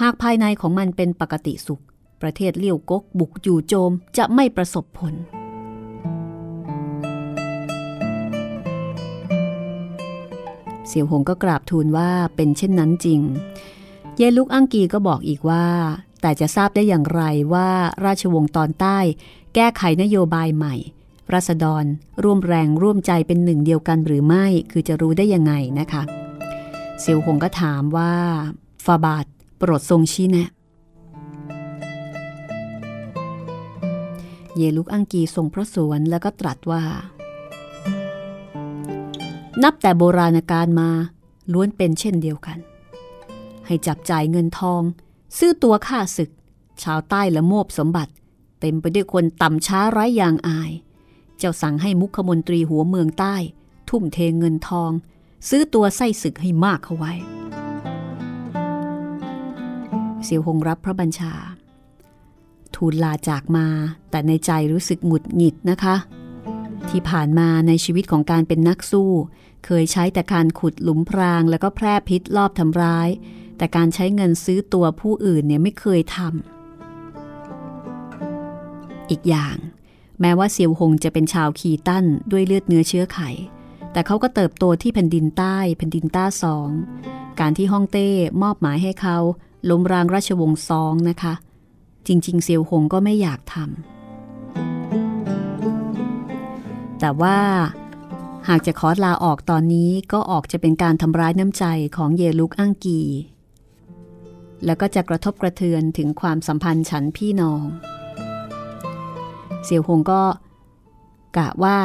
[0.00, 1.82] หากภายในของมันเป็นปกติสุข
[2.22, 5.14] ประเทศเลี้ยวกกบุกอยู่โจมจะไม่ประสบผล
[10.88, 13.20] เสี่ยวหงก็กราบทูลว่าเป็นเช่นนั้นจริง
[14.16, 15.66] เยลุกอังกีก็บอกอีกว่า
[16.20, 17.22] แต่จะทราบได้อย่างไร
[17.54, 17.68] ว่า
[18.04, 18.98] ราชวงศ์ตอนใต้
[19.54, 20.74] แก้ไขนโยบายใหม่
[21.32, 21.84] รัษฎร
[22.22, 26.02] ร่วมแรงร่วมใจเป็นหนึ่งเดียวกันหรือไม่คือจะรู้ได้ยังไงนะคะ
[27.00, 28.12] เสี่ยวหงก็ถามว่า
[28.84, 29.26] ฟาบาท
[29.58, 30.48] โปรดทรงชี้แนะ
[34.56, 36.82] เยลุกอังกีทรงพระสวนแล้วก็ตรัสว่า
[39.62, 40.90] นับแต่โบราณกาลมา
[41.52, 42.58] ล้วนเป็นเช่นเดียวกัน
[43.66, 44.82] ให้จับจ่ายเงินทอง
[45.38, 46.30] ซื้อตัวค่าศึก
[46.82, 48.12] ชาวใต้ละโมบสมบัติ
[48.60, 50.70] เต็มไปด้วยคนต่ำช้าไร้ยางอาย
[51.38, 53.36] เจ้าสั่งให้มุขมนตรีหัวเมืองใต้
[53.88, 54.90] ทุ่มเทเงินทอง
[55.48, 57.12] ซื้อตัวไส้ศึกให้มากเข้าไว้
[60.24, 61.32] เสียวหงรับพระบัญชา
[62.74, 63.66] ทูลลาจากมา
[64.10, 65.96] แต่ในใจรู้สึกหงุดหงิดนะคะ
[66.90, 69.10] ที่ผ่านมาในชีวิตของการเป็นนักสู้
[69.64, 73.08] เคยใช้แต่การขุดหลุมพรางแล้วก็แพร่พิษลอบทำร้าย
[73.58, 76.28] แต่การใช้เงินซื้อตัวผู้อื่นเนี่ยไม่เคยทำ
[79.10, 79.56] อีกอย่าง
[80.20, 83.18] แม้ว่าเซียวหงจะเป็นชาวคีตั้นด้วยเลือดเนื้อเชื้อไข
[83.92, 86.68] แต่เขาก็เติบโตที่แผ่นดินใต้แผ่นดินต้าสอง
[87.40, 88.08] การที่ฮ่องเต้
[88.42, 89.18] มอบหมายให้เขา
[89.70, 91.34] ล้มรางราชวงศ์ซองนะคะ
[92.06, 93.97] จริง ๆ เซียวหงก็ไม่อยากทำ
[97.00, 97.38] แต่ว่า
[98.48, 101.64] หากจะขอลาออกตอนนี้ก็ออกจะเป็นการทำร้ายน้ำใจ
[101.96, 103.00] ของเยลุกอังกี
[104.64, 107.64] แล้วก็จะกระทบกระเทือนถึงความสัมพันธ์ฉันพี่น้อง
[109.64, 110.22] เสี่ยวหงก็
[111.36, 111.78] กะว่า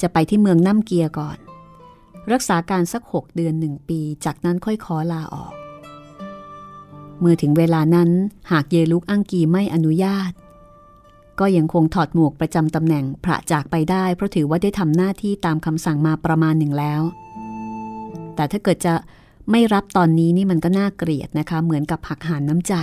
[0.00, 1.38] จะไปที่เมืองน้ำเกียก่อน
[2.32, 5.52] รักษาการสักหกเดือนหนึ่งปี จากนั้นค่อยขอลาออก
[7.20, 8.10] เมื่อถึงเวลานั้น
[8.50, 10.32] หากเยลุกอังกีไม่อนุญาต
[11.40, 17.02] ก็ยังคงถอดหมวกประจำตำแหน่งพระจากไปได้ เพราะถือว่าได้ทำหน้าที่ตามคำสั่งมาประมาณหนึ่งแล้ว
[18.34, 18.94] แต่ถ้าเกิดจะ
[19.50, 22.74] ไม่รับตอนนี้นี่มันก็น่าเกลียดนะคะ เหมือนกับหักหานน้ำใจ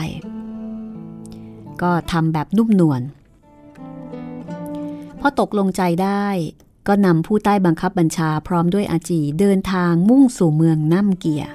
[1.81, 3.01] ก็ทำแบบนุ่มนวล
[5.19, 6.25] พอตกลงใจได้
[6.87, 11.51] ก็นำผู้ใต้บังคับบัญชาพร้อมด้วยอาจีเดินทางมุ่งสู่เมืองน้ำเกียร์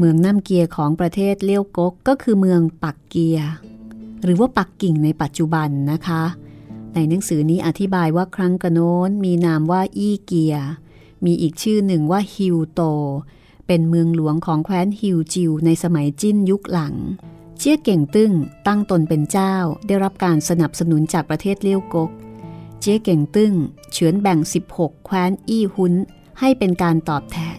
[0.00, 3.38] เมืองน้ำเกียของประเทศเลี้ยวกกก็คือเมืองปักเกีย
[4.22, 6.22] หรือว่าปักกิ่งในปัจจุบันนะคะ
[6.94, 10.56] ในหนังสือนี้อธิบายว่าครั้งกระโน้นมีนามว่าอี้เกีย
[11.24, 12.80] มีอีกชื่อหนึ่งว่าฮิวโต
[13.66, 16.94] เป็นเมืองหลวงของแคว้นฮิวจิวในสมัยจิ้นยุคหลัง
[17.58, 18.32] เชี่ยเก่งตึ้ง
[18.66, 19.54] ตั้งตนเป็นเจ้า
[19.86, 22.10] ได้รับการสนับสนุนจากประเทศเลี้ยวกก
[22.80, 23.52] เจี้ยเก่งตึ้ง
[23.92, 24.38] เฉือนแบ่ง
[24.72, 25.94] 16 แคว้นอี้หุน
[26.40, 27.58] ให้เป็นการตอบแทน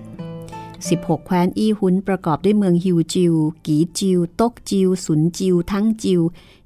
[0.87, 3.33] 16 แคว้นอี้หุนประกอบด้วยเมืองฮิวจิว
[3.65, 6.21] กีจิว ตกจิว สุนจิว ทั้งจิว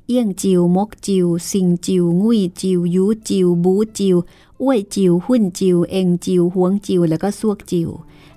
[0.08, 4.18] เอี้ยงจิว มกจิว ซิงจิว งุยจิว ยูจิว บูจิว
[4.62, 7.90] อ้วยจิว หุ่นจิว เองจิวหวงจิว แล้วก็ซวกจิว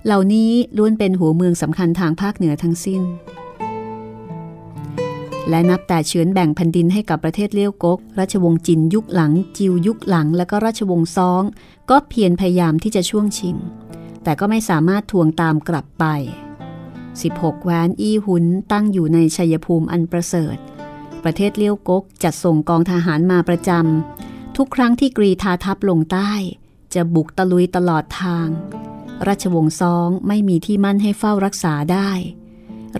[0.05, 3.01] เหล่านี้ล้วนเป็นหัวเมืองสำคัญทางภาคเหนือทั้งสิ้น
[5.49, 11.43] และนับแต่เฉือนแบ่งแผ่นดินให้กับประเทศเลี้ยวกก ราชวงศ์จินยุคหลัง จิวยุคหลัง และก็ราชวงศ์ซอง
[11.89, 13.55] ก็เพียรพยายามที่จะช่วงชิง
[14.23, 16.05] แต่ก็ไม่สามารถทวงตามกลับไป
[16.81, 20.57] 16 แคว้นอี้หุนตั้งอยู่ในชัยภูมิอันประเสริฐ
[21.23, 26.31] ประเทศเลี้ยวกกจัดส่งกองทหารมาประจำทุกครั้งที่กรีธาทัพลงใต้
[26.93, 28.47] จะบุกตะลุยตลอดทาง
[29.27, 32.09] ราชวงศ์ซองไม่มีที่มั่นให้เฝ้ารักษาได้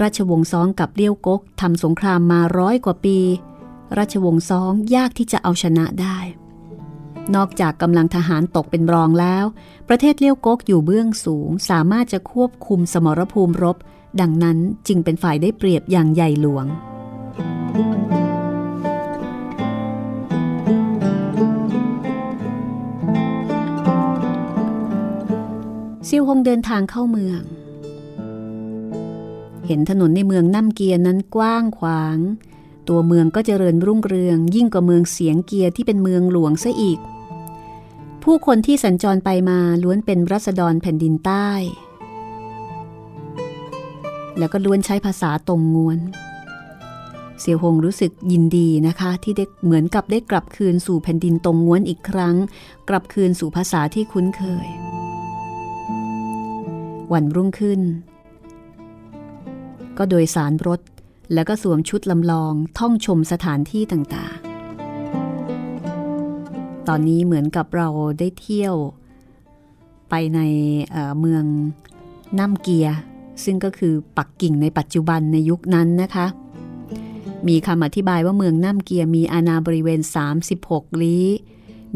[0.02, 3.20] ราชวงศ์ซองกับเลี้ยวกกทำสงครามมาร้อยกว่าปี
[3.98, 6.18] ราชวงศ์ซองยากที่จะเอาชนะได้
[7.36, 9.46] นอกจากกำลังทหารตกเป็นรองแล้ว
[9.90, 13.78] ประเทศเลี้ยวกกอยู่เบื้องสูง สามารถจะควบคุมสมรภูมิรบ
[14.22, 14.58] ดังนั้น
[14.88, 16.66] จึงเป็นฝ่ายได้เปรียบอย่างใหญ่หลวง
[26.08, 27.42] ซิวฮงเดินทางเข้าเมือง
[29.68, 32.18] เห็นถนนในเมืองน้ำเกียร์นั้นกว้างขวาง
[32.88, 37.00] ตัวเมืองก็เจริญรุ่งเรืองยิ่งกว่าเมืองเสียงเกียร์ที่เป็นเมืองหลวงซะอีก
[38.32, 41.50] ผู้คนที่สัญจรไปมาล้วนเป็นรัษฎรแผ่นดินใต้
[44.38, 46.00] แล้วก็ล้วนใช้ภาษาตรงงวน
[47.40, 52.36] เสี่ยวหงรู้สึกยินดีนะคะ ที่ได้เหมือนกับได้กลับคืนสู่แผ่นดินตรงงวนอีกครั้ง
[52.90, 54.68] กลับคืนสู่ภาษาที่คุ้นเคย
[57.14, 57.82] วันรุ่งขึ้น
[59.98, 60.80] ก็โดยสารรถ
[61.34, 64.47] แล้วก็สวมชุดลำลองท่องชมสถานที่ต่างๆ
[66.88, 67.88] ตอนนี้เหมือนกับเรา
[68.20, 68.76] ได้เที่ยว
[70.10, 70.40] ไปใน
[71.20, 71.44] เมือง
[72.40, 72.88] น้ำเกีย
[73.44, 76.28] ซึ่งก็คือปักกิ่งในปัจจุบันในยุคนั้นนะคะ
[77.48, 80.02] มีคำอธิบายว่าเมืองน้ำเกียมีอาณาบริเวณ
[80.50, 81.28] 36 ลี้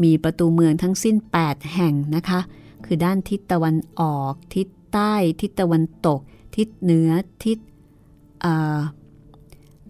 [0.02, 2.40] มีประตูเมืองทั้งสิ้น 8 แห่งนะคะ
[2.84, 6.20] คือด้านทิศตะวันออก ทิศใต้ ทิศตะวันตก
[6.56, 7.10] ทิศเหนือ
[7.44, 7.58] ทิศ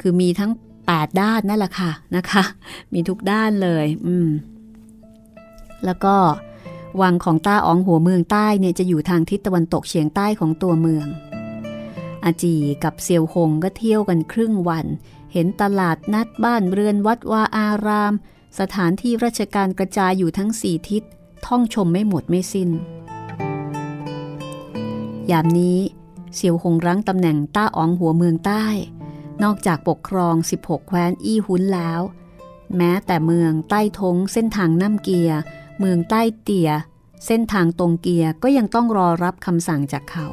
[0.01, 0.53] คือมีทั้ง
[0.87, 2.43] 8 ด้านนั่นแหละค่ะนะคะ
[2.93, 4.29] มีทุกด้านเลย อืม
[5.85, 6.17] แล้วก็
[7.01, 11.07] วังของต้าอ๋องหัวเมืองใต้เนี่ยจะอยู่ทางทิศตะวันตกเฉียงใต้ของตัวเมือง
[12.25, 14.87] อาจีกับเซียวหงก็เที่ยวกันครึ่งวัน
[15.33, 18.13] เห็นตลาดนัดบ้านเรือนวัดวาอาราม
[18.59, 21.03] สถานที่ราชการกระจายอยู่ทั้งสี่ทิศ
[21.47, 22.71] ท่องชมไม่หมดไม่สิน้น
[25.31, 25.79] ยามนี้
[26.35, 28.65] เซียวหงรั้งตำแหน่งต้าอ๋องหัวเมืองใต้
[29.43, 32.01] นอกจากปกครอง 16 แคว้นอี้หุนแล้ว
[32.77, 35.39] แม้แต่เมืองใต้ทงเส้นทางน้ำเกียร์
[35.79, 36.71] เมืองใต้เตีย
[37.27, 40.27] เส้นทางตรงเกียก็ยังต้องรอรับคำสั่งจากเขา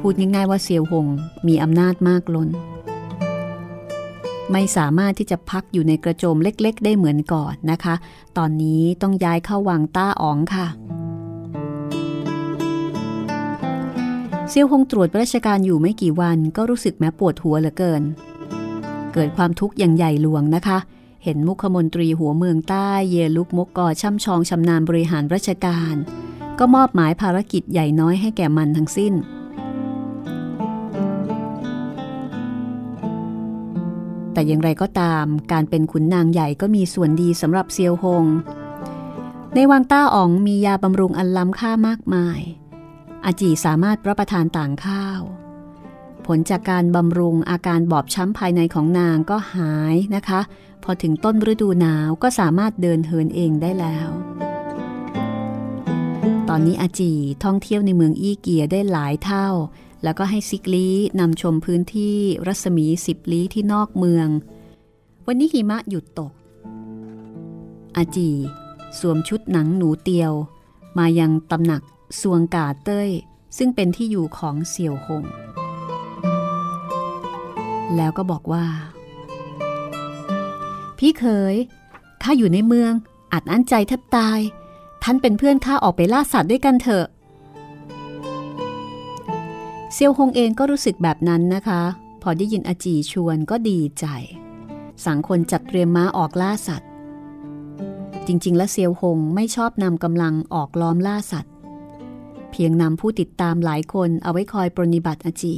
[0.00, 1.06] พูดง่ายๆว่าเซียวหง
[1.46, 2.48] มีอำนาจมากล้น
[4.52, 7.94] ไม่สามารถที่จะพักอยู่ในกระโจมเล็กๆ ได้เหมือนก่อนนะคะ
[8.38, 10.66] ตอนนี้ต้องย้ายเข้าวังต้าอ๋องค่ะ
[14.48, 18.02] เซียวหงตรวจราชการอยู่ไม่กี่วันก็รู้สึกแม้ปวดหัวเหลือเกิน
[19.14, 20.78] เกิดความทุกข์อย่างใหญ่หลวงนะคะ
[21.24, 25.94] เห็นมุขมนตรีหัวเมืองใต้เยลุกมกกอช่ำชองชำนาญบริหารราชการ
[26.58, 29.14] ก็มอบหมายภารกิจใหญ่น้อยให้แก่มันทั้งสิ้น
[34.32, 38.24] แต่อย่างไรก็ตามการเป็นขุนนางใหญ่ก็มีส่วนดีสำหรับเซียวหง
[39.54, 42.40] ในวังต้าอ๋องมียาบำรุงอันล้ำค่ามากมาย
[43.24, 45.20] อาจีสามารถรับประทานต่างข้าว
[46.26, 50.40] ผลจากการบำรุงอาการบอบช้ำภายในของนางก็หายนะคะ
[50.84, 54.08] พอถึงต้นฤดูหนาวก็สามารถเดินเหินเองได้แล้ว
[56.48, 57.12] ตอนนี้อาจี
[57.44, 59.48] ท่องเที่ยวในเมืองอี้เกียได้หลายเท่า
[60.02, 60.88] แล้วก็ให้ซิกลี
[61.20, 62.16] นำชมพื้นที่
[62.46, 64.28] รัศมีสิบลี้ที่นอกเมือง
[65.26, 66.32] วันนี้หิมะหยุดตก
[67.96, 68.30] อาจี
[68.98, 70.32] สวมชุดหนังหนูเตียว
[70.98, 71.82] มายังตำหนัก
[72.20, 73.10] สวงกาเต้ย
[73.58, 75.24] ซึ่งเป็นที่อยู่ของเสี่ยวหง
[77.96, 78.66] แล้วก็บอกว่า
[81.04, 81.54] พี่เคย
[82.22, 82.92] ข้าอยู่ในเมือง
[83.32, 84.38] อัดอั้นใจแทบตาย
[85.02, 87.06] ท่านเป็นเพื่อนข้าออกไปล่าสัตว์ด้วยกันเถอะ
[89.92, 91.82] เซียวฮงเองก็รู้สึกแบบนั้นนะคะ
[92.22, 94.06] พอได้ยินอาจีชวนก็ดีใจ
[95.04, 96.88] สั่งคนจัดเตรียมม้าออกล่าสัตว์
[98.26, 101.52] จริง ๆ แล้วเซียวฮงไม่ชอบนำกำลังออกล้อมล่าสัตว์
[102.50, 105.56] เพียงนำผู้ติดตามหลายคนเอาไว้คอยปรนิบัติอาจี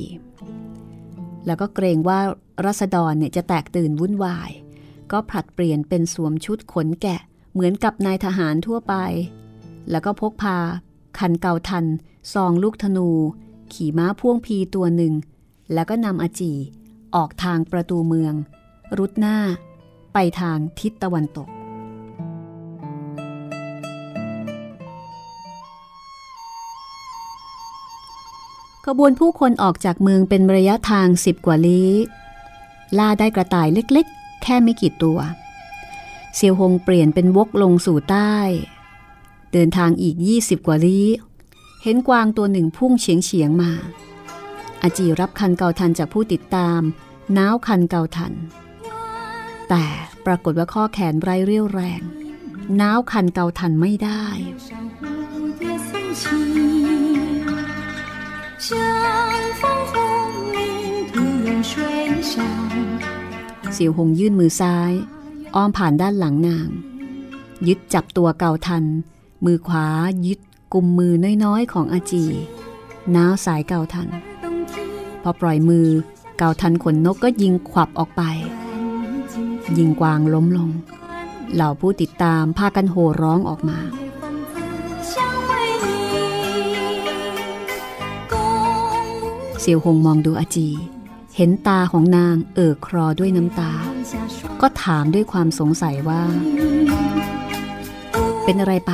[1.47, 2.19] แล้วก็เกรงว่า
[2.65, 4.51] รัษฎรเนี่ยจะแตกตื่นวุ่นวาย
[5.13, 7.21] ก็ผลัดเปลี่ยนเป็นสวมชุดขนแกะ
[7.53, 8.95] เหมือนกับนายทหารทั่วไป
[9.91, 10.59] แล้วก็พกพา
[11.19, 11.85] คันเก่าทัน
[12.33, 13.09] ซองลูกธนู
[13.73, 15.13] ขี่ม้าพ่วงพีตัวหนึ่ง
[15.73, 16.53] แล้วก็นำอาจี
[17.15, 18.35] ออกทางประตูเมือง
[18.99, 19.39] รุดหน้า
[20.13, 21.49] ไปทางทิศตะวันตก
[28.87, 31.91] ขบวนผู้คนออกจากเมืองเป็นระยะทางสิบกว่าลี้
[32.99, 34.07] ล่าได้กระต่ายเล็ก
[34.44, 35.20] แค่ไม่กี่ตัว
[36.36, 38.36] เซียวหงเปลี่ยนเป็นวกลงสู่ใต้
[39.54, 41.08] เดินทางอีก 20 กว่าลี้
[41.84, 43.72] เห็นกวางตัวหนึ่งพุ่งเฉียงเฉียงมา
[44.82, 46.82] อาจีรับคันเกาทันจากผู้ติดตาม
[47.38, 48.34] น้าวคันเกาทัน
[49.70, 49.86] แต่
[50.26, 52.02] ปรากฏว่าข้อแขนไร้เรี่ยวแรง
[52.82, 54.26] น้าวคันเกาทันไม่ได้
[54.68, 55.00] 上蝴
[55.62, 55.90] 蝶送
[56.22, 56.24] 情，
[58.66, 58.68] 相
[59.60, 59.94] 逢红
[60.56, 60.58] 岭
[61.12, 61.14] 土
[61.46, 61.74] 远水
[62.32, 62.93] 上。
[63.75, 64.93] เสี่ยวหงยื่นมือซ้าย
[65.55, 66.69] อ้อมผ่านด้านหลังนาง
[67.67, 68.85] ยึดจับตัวเกาทัน
[69.45, 69.87] มือขวา
[70.27, 70.39] ยึด
[70.73, 71.13] กุมมือ
[71.45, 72.25] น้อยๆของอาจี
[73.15, 74.09] น้าสายเกาทัน
[75.23, 75.87] พอปล่อยมือ
[76.39, 78.23] เกาทันขนนกก็ยิงขวับออกไป
[79.79, 80.71] ยิงกวางล้มลง
[81.55, 83.79] เหล่าผู้ติดตามพากันโห่ร้องออกมา
[89.61, 90.69] เสี่ยวหงมองดูอาจี
[91.37, 93.73] เห็นตาของนางเอ่อครอด้วยน้ำตา
[94.61, 96.23] ก็ถามด้วยความสงสัยว่า
[98.45, 98.93] เป็นอะไรไป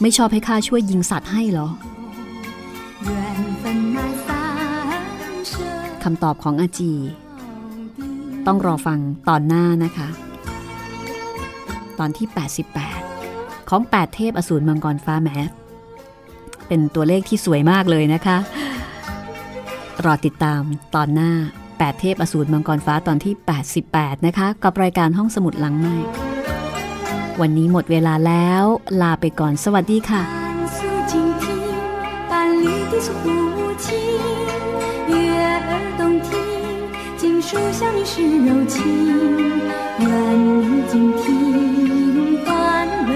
[0.00, 1.68] ไม่ชอบให้ข้าช่วยยิงสัตว์ให้หรอ
[6.04, 6.92] คำตอบของอาจี
[8.46, 10.08] ต้องรอฟังตอนหน้านะคะ
[11.98, 12.26] ตอนที่
[12.98, 15.50] 88 ของ 8 เทพอสูรมังกรฟ้าแมส
[16.68, 18.36] เป็นตัวเลขที่สวยมากเลยนะคะ
[20.05, 20.61] รอติดตาม
[20.95, 21.31] ตอนหน้า
[21.67, 23.33] 8 เทพอสูรมังกรฟ้าตอนที่
[23.79, 25.97] 88 นะคะ กับรายการห้องสมุดหลังใหม่
[27.41, 28.63] วันนี้หมดเวลาแล้ว
[29.01, 30.77] ลาไปก่อนสวัสดีค่ะ 伴诉
[31.11, 31.43] 静听，
[32.29, 32.31] 伴
[32.63, 33.23] 侣的呼
[33.83, 33.87] 气，
[35.09, 35.13] 悦
[35.69, 36.31] 耳动听，
[37.21, 37.49] 经书
[37.79, 38.13] 相遇是
[38.45, 38.77] 柔情，
[40.03, 40.05] 愿
[40.61, 41.23] 你静听
[42.45, 42.47] 欢
[43.09, 43.11] 乐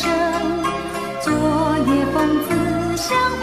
[0.00, 0.02] 声，
[1.24, 1.26] 昨
[1.88, 2.16] 夜风
[2.46, 2.48] 子
[3.06, 3.42] 相会